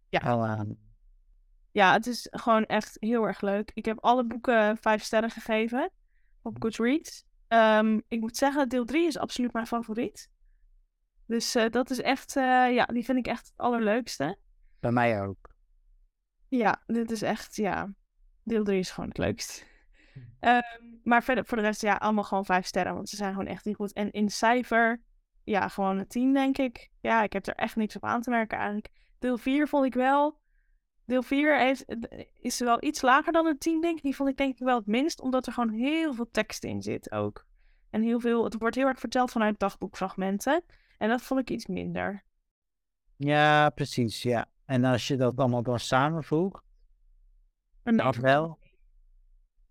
Ja. 0.09 0.19
Al 0.19 0.45
aan. 0.45 0.77
Ja, 1.71 1.93
het 1.93 2.07
is 2.07 2.27
gewoon 2.31 2.65
echt 2.65 2.97
heel 2.99 3.27
erg 3.27 3.41
leuk. 3.41 3.71
Ik 3.73 3.85
heb 3.85 3.99
alle 3.99 4.25
boeken 4.25 4.77
vijf 4.77 5.03
sterren 5.03 5.29
gegeven 5.29 5.91
op 6.41 6.55
Goodreads. 6.59 7.23
Ehm, 7.47 7.99
ik 8.07 8.19
moet 8.19 8.37
zeggen, 8.37 8.69
deel 8.69 8.85
3 8.85 9.07
is 9.07 9.17
absoluut 9.17 9.53
mijn 9.53 9.67
favoriet. 9.67 10.29
Dus 11.33 11.55
eh, 11.55 11.69
dat 11.69 11.89
is 11.89 12.01
echt, 12.01 12.35
eh, 12.35 12.73
ja, 12.73 12.85
die 12.85 13.03
vind 13.03 13.17
ik 13.17 13.27
echt 13.27 13.47
het 13.47 13.57
allerleukste. 13.57 14.37
Bij 14.79 14.91
mij 14.91 15.21
ook. 15.21 15.49
Ja, 16.47 16.83
dit 16.85 17.11
is 17.11 17.21
echt, 17.21 17.55
ja, 17.55 17.93
deel 18.43 18.63
3 18.63 18.79
is 18.79 18.91
gewoon 18.91 19.09
het 19.09 19.17
leukst. 19.17 19.65
Ehm, 20.39 20.61
maar 21.03 21.23
verder, 21.23 21.45
voor 21.45 21.57
de 21.57 21.63
rest, 21.63 21.81
ja, 21.81 21.95
allemaal 21.95 22.23
gewoon 22.23 22.45
vijf 22.45 22.65
sterren, 22.65 22.93
want 22.93 23.09
ze 23.09 23.15
zijn 23.15 23.31
gewoon 23.31 23.47
echt 23.47 23.65
niet 23.65 23.75
goed. 23.75 23.93
En 23.93 24.11
in 24.11 24.29
cijfer, 24.29 25.01
ja, 25.43 25.67
gewoon 25.67 25.97
een 25.97 26.07
10, 26.07 26.33
denk 26.33 26.57
ik. 26.57 26.89
Ja, 27.01 27.23
ik 27.23 27.33
heb 27.33 27.47
er 27.47 27.55
echt 27.55 27.75
niks 27.75 27.95
op 27.95 28.03
aan 28.03 28.21
te 28.21 28.29
merken 28.29 28.57
eigenlijk. 28.57 28.89
Deel 29.19 29.37
4 29.37 29.67
vond 29.67 29.85
ik 29.85 29.93
wel. 29.93 30.39
Deel 31.05 31.23
4 31.23 31.59
heeft, 31.59 31.85
is 32.39 32.59
wel 32.59 32.83
iets 32.83 33.01
lager 33.01 33.33
dan 33.33 33.45
een 33.45 33.57
10, 33.57 33.81
denk 33.81 33.97
ik. 33.97 34.03
Die 34.03 34.15
vond 34.15 34.29
ik 34.29 34.37
denk 34.37 34.53
ik 34.53 34.65
wel 34.65 34.77
het 34.77 34.87
minst, 34.87 35.21
omdat 35.21 35.47
er 35.47 35.53
gewoon 35.53 35.73
heel 35.73 36.13
veel 36.13 36.29
tekst 36.31 36.63
in 36.63 36.81
zit 36.81 37.11
ook. 37.11 37.45
En 37.89 38.01
heel 38.01 38.19
veel, 38.19 38.43
het 38.43 38.59
wordt 38.59 38.75
heel 38.75 38.87
erg 38.87 38.99
verteld 38.99 39.31
vanuit 39.31 39.59
dagboekfragmenten. 39.59 40.63
En 41.03 41.09
dat 41.09 41.21
vond 41.21 41.39
ik 41.39 41.49
iets 41.49 41.65
minder. 41.65 42.23
Ja, 43.15 43.69
precies, 43.69 44.21
ja. 44.21 44.45
En 44.65 44.83
als 44.83 45.07
je 45.07 45.15
dat 45.17 45.37
allemaal 45.37 45.63
door 45.63 45.79
samenvoegt, 45.79 46.63
Een 47.83 47.97
dat 47.97 48.15
wel. 48.15 48.59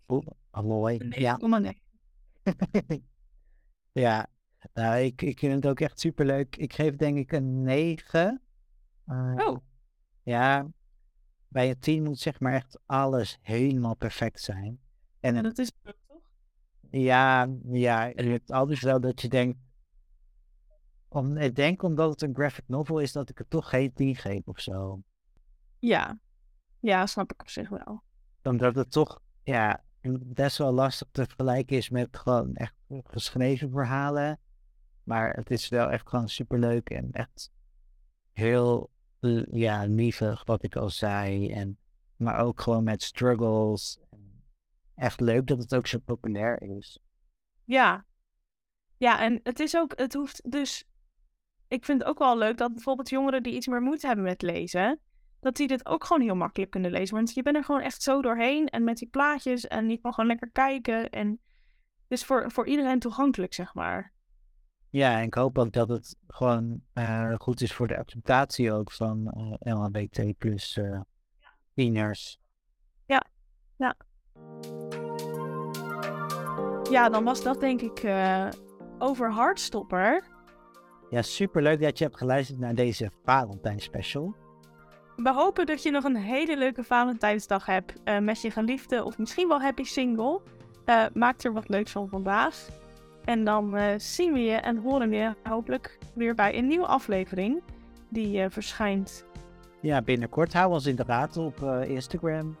Oeh, 0.07 0.27
oh, 0.51 0.63
mooi. 0.63 0.97
Nee, 0.97 1.19
Ja. 1.19 1.35
kom 1.35 1.49
maar 1.49 1.61
nee. 1.61 1.81
ja, 3.91 4.27
nou, 4.73 4.97
ik, 4.97 5.21
ik 5.21 5.39
vind 5.39 5.53
het 5.53 5.67
ook 5.67 5.79
echt 5.79 5.99
superleuk. 5.99 6.55
Ik 6.55 6.73
geef 6.73 6.95
denk 6.95 7.17
ik 7.17 7.31
een 7.31 7.61
9. 7.61 8.41
Eh, 9.05 9.33
Oh, 9.37 9.57
Ja, 10.23 10.67
bij 11.47 11.69
een 11.69 11.79
10 11.79 12.03
moet 12.03 12.19
zeg 12.19 12.39
maar 12.39 12.53
echt 12.53 12.79
alles 12.85 13.37
helemaal 13.41 13.95
perfect 13.95 14.41
zijn. 14.41 14.79
En 15.19 15.35
en 15.35 15.43
dat 15.43 15.57
is 15.57 15.71
toch? 15.83 15.95
ja, 16.89 17.47
ja, 17.71 18.13
en 18.13 18.31
het 18.31 18.51
altijd 18.51 18.79
wel 18.79 18.99
dat 19.01 19.21
je 19.21 19.27
denkt, 19.27 19.57
om, 21.15 21.37
ik 21.37 21.55
denk 21.55 21.83
omdat 21.83 22.09
het 22.09 22.21
een 22.21 22.35
graphic 22.35 22.63
novel 22.67 22.99
is, 22.99 23.11
dat 23.11 23.29
ik 23.29 23.37
het 23.37 23.49
toch 23.49 23.69
geen 23.69 23.93
10 23.93 24.15
geef 24.15 24.41
of 24.45 24.59
zo. 24.59 25.01
Ja. 25.79 26.19
Ja, 26.79 27.05
snap 27.05 27.33
ik 27.33 27.41
op 27.41 27.49
zich 27.49 27.69
wel. 27.69 28.03
Omdat 28.43 28.75
het 28.75 28.91
toch, 28.91 29.21
ja, 29.43 29.83
best 30.19 30.57
wel 30.57 30.71
lastig 30.71 31.07
te 31.11 31.25
vergelijken 31.25 31.77
is 31.77 31.89
met 31.89 32.17
gewoon 32.17 32.55
echt 32.55 32.75
geschreven 33.03 33.71
verhalen. 33.71 34.39
Maar 35.03 35.33
het 35.33 35.51
is 35.51 35.69
wel 35.69 35.89
echt 35.89 36.09
gewoon 36.09 36.29
superleuk 36.29 36.89
en 36.89 37.11
echt 37.11 37.51
heel, 38.31 38.89
eh, 39.19 39.45
ja, 39.51 39.85
lievig, 39.85 40.43
wat 40.45 40.63
ik 40.63 40.75
al 40.75 40.89
zei. 40.89 41.51
En, 41.51 41.77
maar 42.15 42.39
ook 42.39 42.61
gewoon 42.61 42.83
met 42.83 43.03
struggles. 43.03 43.99
Echt 44.95 45.19
leuk 45.19 45.47
dat 45.47 45.57
het 45.57 45.75
ook 45.75 45.87
zo 45.87 45.97
populair 45.99 46.61
is. 46.61 46.99
Ja. 47.63 48.05
Ja, 48.97 49.21
en 49.21 49.39
het 49.43 49.59
is 49.59 49.75
ook, 49.75 49.97
het 49.97 50.13
hoeft 50.13 50.51
dus. 50.51 50.85
Ik 51.73 51.85
vind 51.85 51.99
het 51.99 52.09
ook 52.09 52.19
wel 52.19 52.37
leuk 52.37 52.57
dat 52.57 52.73
bijvoorbeeld 52.73 53.09
jongeren 53.09 53.43
die 53.43 53.53
iets 53.53 53.67
meer 53.67 53.81
moeite 53.81 54.07
hebben 54.07 54.25
met 54.25 54.41
lezen, 54.41 54.99
dat 55.39 55.55
die 55.55 55.67
dit 55.67 55.85
ook 55.85 56.03
gewoon 56.03 56.21
heel 56.21 56.35
makkelijk 56.35 56.71
kunnen 56.71 56.91
lezen. 56.91 57.15
Want 57.15 57.33
je 57.33 57.43
bent 57.43 57.55
er 57.55 57.63
gewoon 57.63 57.81
echt 57.81 58.01
zo 58.01 58.21
doorheen 58.21 58.67
en 58.67 58.83
met 58.83 58.97
die 58.97 59.07
plaatjes 59.07 59.67
en 59.67 59.89
je 59.89 59.97
kan 59.97 60.13
gewoon 60.13 60.29
lekker 60.29 60.49
kijken. 60.51 61.09
En 61.09 61.27
het 61.27 62.19
is 62.19 62.25
voor, 62.25 62.51
voor 62.51 62.67
iedereen 62.67 62.99
toegankelijk, 62.99 63.53
zeg 63.53 63.73
maar. 63.73 64.13
Ja, 64.89 65.19
en 65.19 65.23
ik 65.23 65.33
hoop 65.33 65.57
ook 65.57 65.71
dat 65.71 65.89
het 65.89 66.15
gewoon 66.27 66.81
eh, 66.93 67.33
goed 67.37 67.61
is 67.61 67.73
voor 67.73 67.87
de 67.87 67.97
acceptatie 67.97 68.71
ook 68.71 68.91
van 68.91 69.27
eh 69.61 69.73
LHBT 69.73 70.37
plus 70.37 70.77
eh 70.77 71.01
tieners. 71.73 72.39
Ja, 76.89 77.09
dan 77.09 77.23
was 77.23 77.43
dat 77.43 77.59
denk 77.59 77.81
ik 77.81 77.99
eh, 77.99 78.49
over 78.97 79.31
Hartstopper. 79.31 80.32
Ja, 81.13 81.21
superleuk 81.21 81.81
dat 81.81 81.97
je 81.97 82.03
hebt 82.03 82.17
geluisterd 82.17 82.59
naar 82.59 82.75
deze 82.75 83.11
Valentijn 83.23 83.79
special. 83.79 84.33
We 85.15 85.33
hopen 85.33 85.65
dat 85.65 85.83
je 85.83 85.91
nog 85.91 86.03
een 86.03 86.15
hele 86.15 86.57
leuke 86.57 86.83
Valentijnsdag 86.83 87.65
hebt 87.65 87.93
eh, 88.03 88.19
met 88.19 88.41
je 88.41 88.51
geliefde 88.51 89.03
of 89.03 89.17
misschien 89.17 89.47
wel 89.47 89.61
happy 89.61 89.83
single. 89.83 90.41
Eh, 90.85 91.05
maak 91.13 91.43
er 91.43 91.53
wat 91.53 91.69
leuks 91.69 91.91
van 91.91 92.09
vandaag. 92.09 92.67
En 93.25 93.43
dan 93.43 93.77
eh, 93.77 93.93
zien 93.97 94.33
we 94.33 94.39
je 94.39 94.55
en 94.55 94.77
horen 94.77 95.09
we 95.09 95.15
je 95.15 95.35
hopelijk 95.43 95.97
weer 96.15 96.35
bij 96.35 96.57
een 96.57 96.67
nieuwe 96.67 96.85
aflevering 96.85 97.61
die 98.09 98.49
verschijnt. 98.49 99.25
Ja, 99.81 100.01
binnenkort 100.01 100.53
hou 100.53 100.71
ons 100.71 100.85
in 100.85 100.95
de 100.95 101.05
gaten 101.05 101.43
op 101.43 101.63
Instagram. 101.87 102.57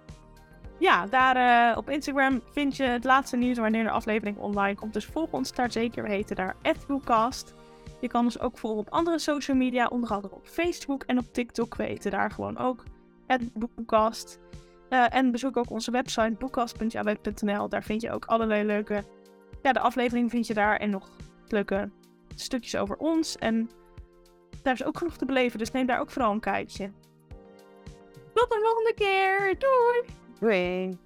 Ja, 0.79 1.05
daar 1.05 1.77
op 1.77 1.89
Instagram 1.89 2.41
vind 2.51 2.75
je 2.77 2.83
het 2.83 3.03
laatste 3.03 3.37
nieuws 3.37 3.57
wanneer 3.57 3.83
de 3.83 3.91
aflevering 3.91 4.37
online 4.37 4.75
komt. 4.75 4.93
Dus 4.93 5.05
volg 5.05 5.31
ons 5.31 5.53
daar 5.53 5.71
zeker. 5.71 6.03
We 6.03 6.09
heten 6.09 6.35
daar 6.35 6.55
@boekcast. 6.87 7.53
Je 7.99 8.07
kan 8.07 8.23
ons 8.23 8.39
ook 8.39 8.57
volgen 8.57 8.79
op 8.79 8.89
andere 8.89 9.19
social 9.19 9.57
media, 9.57 9.87
onder 9.87 10.09
andere 10.09 10.35
op 10.35 10.47
Facebook 10.47 11.03
en 11.03 11.17
op 11.17 11.33
TikTok. 11.33 11.75
We 11.75 11.83
heten 11.83 12.11
daar 12.11 12.31
gewoon 12.31 12.57
ook 12.57 12.83
@boekcast. 13.53 14.39
Eh, 14.89 15.15
en 15.15 15.31
bezoek 15.31 15.57
ook 15.57 15.69
onze 15.69 15.91
website 15.91 16.35
boekcast.jaweb.nl. 16.39 17.69
Daar 17.69 17.83
vind 17.83 18.01
je 18.01 18.11
ook 18.11 18.25
allerlei 18.25 18.63
leuke... 18.63 19.03
Ja, 19.61 19.71
de 19.71 19.79
aflevering 19.79 20.29
vind 20.29 20.47
je 20.47 20.53
daar 20.53 20.77
en 20.77 20.89
nog 20.89 21.09
leuke 21.47 21.89
stukjes 22.35 22.75
over 22.75 22.97
ons. 22.97 23.37
En 23.37 23.69
daar 24.61 24.73
is 24.73 24.83
ook 24.83 24.97
genoeg 24.97 25.17
te 25.17 25.25
beleven, 25.25 25.59
dus 25.59 25.71
neem 25.71 25.85
daar 25.85 25.99
ook 25.99 26.11
vooral 26.11 26.31
een 26.31 26.39
kijkje. 26.39 26.91
Tot 28.33 28.49
de 28.49 28.59
volgende 28.63 28.93
keer. 28.95 29.55
Doei! 29.59 30.15
Doei! 30.39 30.97